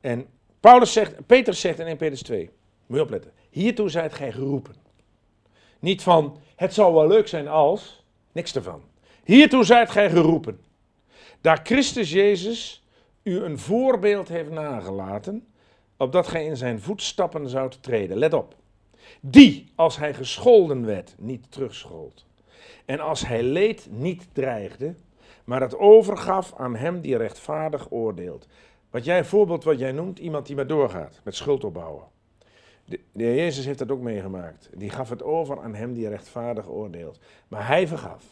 En 0.01 0.27
Paulus 0.61 0.93
zegt, 0.93 1.27
Peter 1.27 1.55
zegt 1.55 1.79
in 1.79 1.87
1 1.87 1.97
Petrus 1.97 2.23
2, 2.23 2.51
moet 2.87 2.97
je 2.97 3.03
opletten, 3.03 3.33
hiertoe 3.51 3.88
zijt 3.88 4.12
gij 4.12 4.33
geroepen. 4.33 4.75
Niet 5.79 6.03
van, 6.03 6.37
het 6.57 6.75
zou 6.75 6.95
wel 6.95 7.07
leuk 7.07 7.29
zijn 7.29 7.49
als, 7.49 8.05
niks 8.33 8.55
ervan. 8.55 8.83
Hiertoe 9.25 9.65
zijt 9.65 9.91
gij 9.91 10.11
geroepen. 10.11 10.61
Daar 11.41 11.61
Christus 11.62 12.11
Jezus 12.11 12.83
u 13.23 13.43
een 13.43 13.59
voorbeeld 13.59 14.29
heeft 14.29 14.51
nagelaten, 14.51 15.47
opdat 15.97 16.29
gij 16.29 16.45
in 16.45 16.57
zijn 16.57 16.81
voetstappen 16.81 17.49
zoudt 17.49 17.83
treden. 17.83 18.17
Let 18.17 18.33
op. 18.33 18.55
Die, 19.21 19.73
als 19.75 19.97
hij 19.97 20.15
gescholden 20.15 20.85
werd, 20.87 21.15
niet 21.19 21.53
terugschold. 21.53 22.25
En 22.85 23.01
als 23.01 23.27
hij 23.27 23.43
leed, 23.43 23.87
niet 23.91 24.27
dreigde, 24.33 24.95
maar 25.44 25.61
het 25.61 25.78
overgaf 25.78 26.55
aan 26.57 26.76
hem 26.76 27.00
die 27.00 27.16
rechtvaardig 27.16 27.87
oordeelt. 27.90 28.46
Wat 28.90 29.05
jij, 29.05 29.24
voorbeeld 29.24 29.64
wat 29.64 29.78
jij 29.78 29.92
noemt, 29.92 30.18
iemand 30.18 30.46
die 30.46 30.57
maar 30.57 30.66
doorgaat 30.66 31.20
met 31.24 31.35
schuld 31.35 31.64
opbouwen. 31.64 32.05
De, 32.85 33.00
de 33.12 33.24
heer 33.24 33.35
Jezus 33.35 33.64
heeft 33.64 33.78
dat 33.78 33.90
ook 33.90 34.00
meegemaakt. 34.00 34.70
Die 34.74 34.90
gaf 34.90 35.09
het 35.09 35.22
over 35.22 35.61
aan 35.61 35.74
hem 35.74 35.92
die 35.94 36.09
rechtvaardig 36.09 36.68
oordeelt. 36.68 37.18
Maar 37.48 37.66
hij 37.66 37.88
vergaf. 37.88 38.24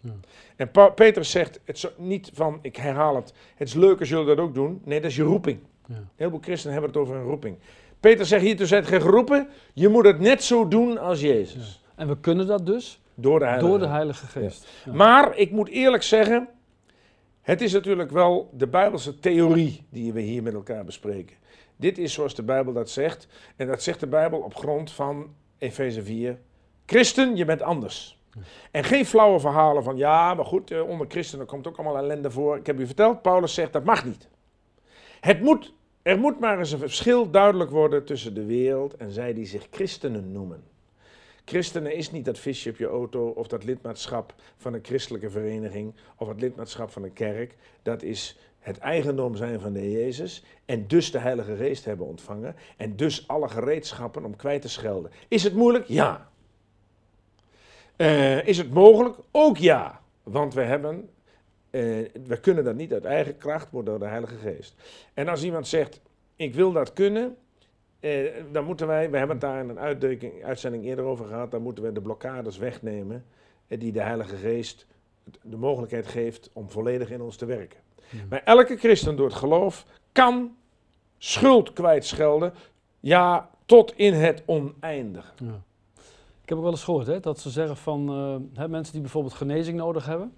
Ja. 0.00 0.12
En 0.56 0.70
pa 0.70 0.88
Petrus 0.88 1.30
zegt 1.30 1.60
het 1.64 1.92
niet 1.96 2.30
van, 2.34 2.58
ik 2.62 2.76
herhaal 2.76 3.16
het, 3.16 3.32
het 3.54 3.68
is 3.68 3.74
leuk 3.74 4.00
als 4.00 4.08
jullie 4.08 4.26
dat 4.26 4.38
ook 4.38 4.54
doen. 4.54 4.80
Nee, 4.84 5.00
dat 5.00 5.10
is 5.10 5.16
je 5.16 5.22
roeping. 5.22 5.60
Ja. 5.86 6.04
Heel 6.16 6.30
veel 6.30 6.38
christenen 6.42 6.72
hebben 6.72 6.90
het 6.90 7.00
over 7.00 7.16
een 7.16 7.22
roeping. 7.22 7.56
Peter 8.00 8.26
zegt 8.26 8.42
hier, 8.42 8.56
toen 8.56 8.66
zijt 8.66 8.86
gij 8.86 9.00
geroepen, 9.00 9.48
je 9.74 9.88
moet 9.88 10.04
het 10.04 10.18
net 10.18 10.42
zo 10.42 10.68
doen 10.68 10.98
als 10.98 11.20
Jezus. 11.20 11.82
En 11.94 12.08
we 12.08 12.20
kunnen 12.20 12.46
dat 12.46 12.66
dus 12.66 13.01
door 13.14 13.38
de 13.38 13.44
Heilige, 13.44 13.68
door 13.68 13.78
de 13.78 13.86
Heilige 13.86 14.26
Geest. 14.26 14.68
Maar 14.92 15.36
ik 15.36 15.50
moet 15.50 15.68
eerlijk 15.68 16.02
zeggen, 16.02 16.48
het 17.40 17.60
is 17.60 17.72
natuurlijk 17.72 18.10
wel 18.10 18.50
de 18.52 18.66
Bijbelse 18.66 19.18
theorie 19.18 19.86
die 19.90 20.12
we 20.12 20.20
hier 20.20 20.42
met 20.42 20.54
elkaar 20.54 20.84
bespreken. 20.84 21.36
Dit 21.76 21.98
is 21.98 22.12
zoals 22.12 22.34
de 22.34 22.42
Bijbel 22.42 22.72
dat 22.72 22.90
zegt. 22.90 23.26
En 23.56 23.66
dat 23.66 23.82
zegt 23.82 24.00
de 24.00 24.06
Bijbel 24.06 24.38
op 24.38 24.54
grond 24.54 24.92
van 24.92 25.34
Efeze 25.58 26.02
4. 26.02 26.38
Christen, 26.86 27.36
je 27.36 27.44
bent 27.44 27.62
anders. 27.62 28.20
En 28.70 28.84
geen 28.84 29.06
flauwe 29.06 29.40
verhalen 29.40 29.82
van 29.82 29.96
ja, 29.96 30.34
maar 30.34 30.44
goed, 30.44 30.70
eh, 30.70 30.88
onder 30.88 31.06
christenen 31.08 31.46
komt 31.46 31.66
ook 31.66 31.76
allemaal 31.76 31.96
ellende 31.96 32.30
voor. 32.30 32.56
Ik 32.56 32.66
heb 32.66 32.78
u 32.78 32.86
verteld, 32.86 33.22
Paulus 33.22 33.54
zegt 33.54 33.72
dat 33.72 33.84
mag 33.84 34.04
niet. 34.04 34.28
Het 35.20 35.40
moet, 35.40 35.74
er 36.02 36.18
moet 36.18 36.40
maar 36.40 36.58
eens 36.58 36.72
een 36.72 36.78
verschil 36.78 37.30
duidelijk 37.30 37.70
worden 37.70 38.04
tussen 38.04 38.34
de 38.34 38.44
wereld 38.44 38.96
en 38.96 39.10
zij 39.10 39.34
die 39.34 39.46
zich 39.46 39.66
christenen 39.70 40.32
noemen. 40.32 40.62
Christenen 41.44 41.94
is 41.94 42.10
niet 42.10 42.24
dat 42.24 42.38
visje 42.38 42.70
op 42.70 42.76
je 42.76 42.86
auto 42.86 43.28
of 43.28 43.46
dat 43.46 43.64
lidmaatschap 43.64 44.34
van 44.56 44.74
een 44.74 44.84
christelijke 44.84 45.30
vereniging 45.30 45.94
of 46.16 46.28
het 46.28 46.40
lidmaatschap 46.40 46.90
van 46.90 47.02
een 47.02 47.12
kerk. 47.12 47.56
Dat 47.82 48.02
is 48.02 48.38
het 48.58 48.78
eigendom 48.78 49.36
zijn 49.36 49.60
van 49.60 49.72
de 49.72 49.90
Jezus 49.90 50.44
en 50.64 50.86
dus 50.86 51.10
de 51.10 51.18
Heilige 51.18 51.56
Geest 51.56 51.84
hebben 51.84 52.06
ontvangen 52.06 52.56
en 52.76 52.96
dus 52.96 53.28
alle 53.28 53.48
gereedschappen 53.48 54.24
om 54.24 54.36
kwijt 54.36 54.62
te 54.62 54.68
schelden. 54.68 55.10
Is 55.28 55.42
het 55.42 55.54
moeilijk? 55.54 55.86
Ja. 55.88 56.30
Uh, 57.96 58.46
is 58.46 58.58
het 58.58 58.70
mogelijk? 58.70 59.16
Ook 59.30 59.56
ja. 59.56 60.00
Want 60.22 60.54
we 60.54 60.60
hebben, 60.60 61.10
uh, 61.70 62.08
we 62.26 62.40
kunnen 62.40 62.64
dat 62.64 62.74
niet 62.74 62.92
uit 62.92 63.04
eigen 63.04 63.38
kracht, 63.38 63.72
maar 63.72 63.84
door 63.84 63.98
de 63.98 64.04
Heilige 64.04 64.36
Geest. 64.36 64.74
En 65.14 65.28
als 65.28 65.42
iemand 65.42 65.66
zegt, 65.68 66.00
ik 66.36 66.54
wil 66.54 66.72
dat 66.72 66.92
kunnen, 66.92 67.36
uh, 68.02 68.30
dan 68.52 68.64
moeten 68.64 68.86
wij, 68.86 69.10
we 69.10 69.16
hebben 69.16 69.36
het 69.36 69.44
daar 69.44 69.60
in 69.60 69.68
een 69.68 70.44
uitzending 70.44 70.84
eerder 70.84 71.04
over 71.04 71.26
gehad, 71.26 71.50
dan 71.50 71.62
moeten 71.62 71.84
we 71.84 71.92
de 71.92 72.00
blokkades 72.00 72.58
wegnemen 72.58 73.24
die 73.68 73.92
de 73.92 74.02
Heilige 74.02 74.36
Geest 74.36 74.86
de 75.42 75.56
mogelijkheid 75.56 76.06
geeft 76.06 76.50
om 76.52 76.70
volledig 76.70 77.10
in 77.10 77.20
ons 77.20 77.36
te 77.36 77.46
werken. 77.46 77.78
Maar 78.28 78.42
elke 78.44 78.76
christen 78.76 79.16
door 79.16 79.26
het 79.26 79.36
geloof 79.36 79.86
kan 80.12 80.56
schuld 81.18 81.72
kwijtschelden, 81.72 82.54
ja, 83.00 83.50
tot 83.66 83.96
in 83.96 84.12
het 84.12 84.42
oneindige. 84.46 85.32
Ja. 85.36 85.62
Ik 86.42 86.48
heb 86.48 86.58
ook 86.58 86.64
wel 86.64 86.72
eens 86.72 86.84
gehoord 86.84 87.06
hè, 87.06 87.20
dat 87.20 87.38
ze 87.38 87.50
zeggen 87.50 87.76
van 87.76 88.10
uh, 88.10 88.58
hè, 88.60 88.68
mensen 88.68 88.92
die 88.92 89.02
bijvoorbeeld 89.02 89.34
genezing 89.34 89.76
nodig 89.76 90.06
hebben, 90.06 90.34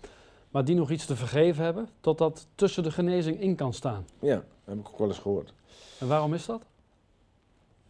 maar 0.50 0.64
die 0.64 0.74
nog 0.74 0.90
iets 0.90 1.06
te 1.06 1.16
vergeven 1.16 1.64
hebben, 1.64 1.88
tot 2.00 2.18
dat 2.18 2.46
tussen 2.54 2.82
de 2.82 2.90
genezing 2.90 3.40
in 3.40 3.54
kan 3.54 3.72
staan. 3.72 4.06
Ja, 4.18 4.34
dat 4.34 4.44
heb 4.64 4.78
ik 4.78 4.88
ook 4.88 4.98
wel 4.98 5.08
eens 5.08 5.18
gehoord. 5.18 5.54
En 5.98 6.08
waarom 6.08 6.34
is 6.34 6.46
dat? 6.46 6.62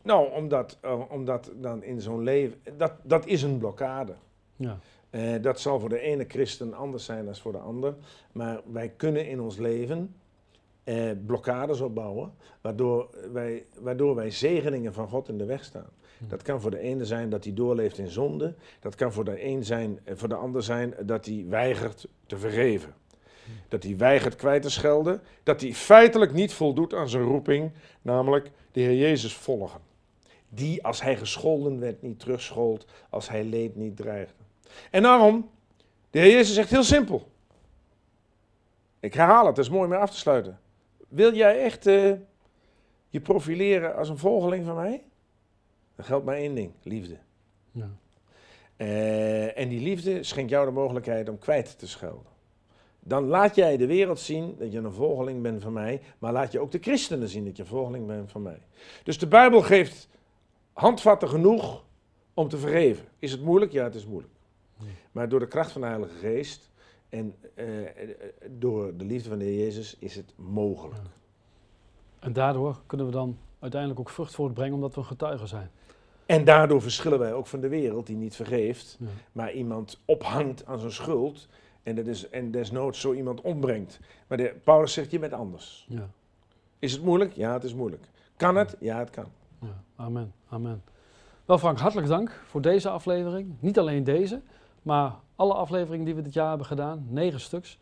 Nou, 0.04 0.32
omdat, 0.32 0.78
uh, 0.84 1.00
omdat 1.10 1.50
dan 1.54 1.82
in 1.82 2.00
zo'n 2.00 2.22
leven, 2.22 2.58
dat, 2.76 2.92
dat 3.02 3.26
is 3.26 3.42
een 3.42 3.58
blokkade. 3.58 4.14
Ja. 4.56 4.78
Uh, 5.10 5.42
dat 5.42 5.60
zal 5.60 5.80
voor 5.80 5.88
de 5.88 6.00
ene 6.00 6.24
christen 6.28 6.74
anders 6.74 7.04
zijn 7.04 7.24
dan 7.24 7.36
voor 7.36 7.52
de 7.52 7.58
ander. 7.58 7.94
Maar 8.32 8.60
wij 8.72 8.88
kunnen 8.96 9.28
in 9.28 9.40
ons 9.40 9.56
leven 9.56 10.14
uh, 10.84 11.10
blokkades 11.26 11.80
opbouwen, 11.80 12.32
waardoor 12.60 13.08
wij, 13.32 13.66
waardoor 13.78 14.14
wij 14.14 14.30
zegeningen 14.30 14.92
van 14.92 15.08
God 15.08 15.28
in 15.28 15.38
de 15.38 15.44
weg 15.44 15.64
staan. 15.64 15.88
Hm. 16.18 16.28
Dat 16.28 16.42
kan 16.42 16.60
voor 16.60 16.70
de 16.70 16.78
ene 16.78 17.04
zijn 17.04 17.30
dat 17.30 17.44
hij 17.44 17.54
doorleeft 17.54 17.98
in 17.98 18.08
zonde. 18.08 18.54
Dat 18.80 18.94
kan 18.94 19.12
voor 19.12 19.24
de 19.24 19.44
een 19.44 19.64
zijn, 19.64 19.98
eh, 20.04 20.14
voor 20.16 20.28
de 20.28 20.34
ander 20.34 20.62
zijn 20.62 20.94
dat 21.00 21.26
hij 21.26 21.44
weigert 21.48 22.06
te 22.26 22.38
vergeven. 22.38 22.94
Hm. 23.44 23.50
Dat 23.68 23.82
hij 23.82 23.96
weigert 23.96 24.36
kwijt 24.36 24.62
te 24.62 24.70
schelden. 24.70 25.20
Dat 25.42 25.60
hij 25.60 25.72
feitelijk 25.72 26.32
niet 26.32 26.52
voldoet 26.52 26.94
aan 26.94 27.08
zijn 27.08 27.24
roeping, 27.24 27.72
namelijk 28.02 28.50
de 28.72 28.80
Heer 28.80 28.96
Jezus 28.98 29.34
volgen. 29.34 29.80
Die 30.54 30.84
als 30.84 31.02
hij 31.02 31.16
gescholden 31.16 31.80
werd 31.80 32.02
niet 32.02 32.20
terugschold, 32.20 32.86
als 33.10 33.28
hij 33.28 33.44
leed 33.44 33.76
niet 33.76 33.96
dreigde. 33.96 34.42
En 34.90 35.02
daarom, 35.02 35.50
de 36.10 36.18
Heer 36.18 36.30
Jezus 36.30 36.54
zegt 36.54 36.70
heel 36.70 36.82
simpel. 36.82 37.32
Ik 39.00 39.14
herhaal 39.14 39.46
het, 39.46 39.56
het 39.56 39.66
is 39.66 39.72
mooi 39.72 39.86
om 39.86 39.92
af 39.92 40.10
te 40.10 40.16
sluiten. 40.16 40.58
Wil 41.08 41.34
jij 41.34 41.62
echt 41.62 41.86
uh, 41.86 42.12
je 43.08 43.20
profileren 43.20 43.96
als 43.96 44.08
een 44.08 44.18
volgeling 44.18 44.64
van 44.64 44.74
mij? 44.74 45.02
Dan 45.96 46.04
geldt 46.04 46.24
maar 46.24 46.36
één 46.36 46.54
ding, 46.54 46.72
liefde. 46.82 47.18
Ja. 47.70 47.90
Uh, 48.76 49.58
en 49.58 49.68
die 49.68 49.80
liefde 49.80 50.22
schenkt 50.22 50.50
jou 50.50 50.66
de 50.66 50.72
mogelijkheid 50.72 51.28
om 51.28 51.38
kwijt 51.38 51.78
te 51.78 51.86
schelden. 51.86 52.32
Dan 53.00 53.24
laat 53.24 53.54
jij 53.54 53.76
de 53.76 53.86
wereld 53.86 54.20
zien 54.20 54.56
dat 54.58 54.72
je 54.72 54.78
een 54.78 54.92
volgeling 54.92 55.42
bent 55.42 55.62
van 55.62 55.72
mij, 55.72 56.00
maar 56.18 56.32
laat 56.32 56.52
je 56.52 56.60
ook 56.60 56.70
de 56.70 56.78
christenen 56.80 57.28
zien 57.28 57.44
dat 57.44 57.56
je 57.56 57.62
een 57.62 57.68
volgeling 57.68 58.06
bent 58.06 58.30
van 58.30 58.42
mij. 58.42 58.58
Dus 59.02 59.18
de 59.18 59.26
Bijbel 59.26 59.62
geeft 59.62 60.08
handvatten 60.74 61.28
genoeg 61.28 61.84
om 62.34 62.48
te 62.48 62.58
vergeven. 62.58 63.04
Is 63.18 63.32
het 63.32 63.42
moeilijk? 63.42 63.72
Ja, 63.72 63.84
het 63.84 63.94
is 63.94 64.06
moeilijk. 64.06 64.32
Maar 65.12 65.28
door 65.28 65.40
de 65.40 65.48
kracht 65.48 65.72
van 65.72 65.80
de 65.80 65.86
Heilige 65.86 66.16
Geest 66.16 66.70
en 67.08 67.34
uh, 67.54 67.66
door 68.50 68.96
de 68.96 69.04
liefde 69.04 69.28
van 69.28 69.38
de 69.38 69.44
Heer 69.44 69.58
Jezus 69.58 69.96
is 69.98 70.16
het 70.16 70.32
mogelijk. 70.36 71.00
En 72.18 72.32
daardoor 72.32 72.80
kunnen 72.86 73.06
we 73.06 73.12
dan 73.12 73.38
uiteindelijk 73.58 74.00
ook 74.00 74.10
vrucht 74.10 74.34
voortbrengen 74.34 74.74
omdat 74.74 74.94
we 74.94 75.00
een 75.00 75.06
getuige 75.06 75.46
zijn. 75.46 75.70
En 76.26 76.44
daardoor 76.44 76.82
verschillen 76.82 77.18
wij 77.18 77.32
ook 77.32 77.46
van 77.46 77.60
de 77.60 77.68
wereld 77.68 78.06
die 78.06 78.16
niet 78.16 78.36
vergeeft, 78.36 78.98
maar 79.32 79.52
iemand 79.52 80.00
ophangt 80.04 80.66
aan 80.66 80.78
zijn 80.78 80.92
schuld 80.92 81.48
en, 81.82 81.94
dat 81.94 82.06
is, 82.06 82.28
en 82.28 82.50
desnoods 82.50 83.00
zo 83.00 83.12
iemand 83.12 83.40
ombrengt. 83.40 84.00
Maar 84.26 84.38
de, 84.38 84.54
Paulus 84.64 84.92
zegt, 84.92 85.10
je 85.10 85.18
bent 85.18 85.32
anders. 85.32 85.86
Ja. 85.88 86.08
Is 86.78 86.92
het 86.92 87.02
moeilijk? 87.02 87.32
Ja, 87.32 87.52
het 87.52 87.64
is 87.64 87.74
moeilijk. 87.74 88.04
Kan 88.36 88.56
het? 88.56 88.76
Ja, 88.80 88.98
het 88.98 89.10
kan. 89.10 89.26
Ja. 89.64 90.04
Amen, 90.04 90.32
amen. 90.48 90.82
Wel 91.44 91.58
Frank, 91.58 91.78
hartelijk 91.78 92.08
dank 92.08 92.42
voor 92.46 92.60
deze 92.60 92.88
aflevering. 92.88 93.54
Niet 93.60 93.78
alleen 93.78 94.04
deze, 94.04 94.40
maar 94.82 95.14
alle 95.36 95.54
afleveringen 95.54 96.04
die 96.04 96.14
we 96.14 96.22
dit 96.22 96.32
jaar 96.32 96.48
hebben 96.48 96.66
gedaan, 96.66 97.06
negen 97.08 97.40
stuks. 97.40 97.78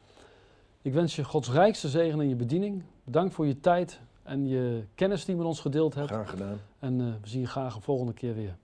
Ik 0.83 0.93
wens 0.93 1.17
je 1.17 1.25
Gods 1.25 1.51
rijkste 1.51 1.89
zegen 1.89 2.21
in 2.21 2.29
je 2.29 2.35
bediening. 2.35 2.83
Bedankt 3.05 3.35
voor 3.35 3.47
je 3.47 3.61
tijd 3.61 4.01
en 4.23 4.49
je 4.49 4.85
kennis 4.95 5.25
die 5.25 5.35
je 5.35 5.41
met 5.41 5.49
ons 5.49 5.61
gedeeld 5.61 5.95
hebt. 5.95 6.09
Graag 6.09 6.31
gedaan. 6.31 6.59
En 6.79 7.01
uh, 7.01 7.07
we 7.23 7.29
zien 7.29 7.41
je 7.41 7.47
graag 7.47 7.75
een 7.75 7.83
volgende 7.83 8.13
keer 8.13 8.35
weer. 8.35 8.57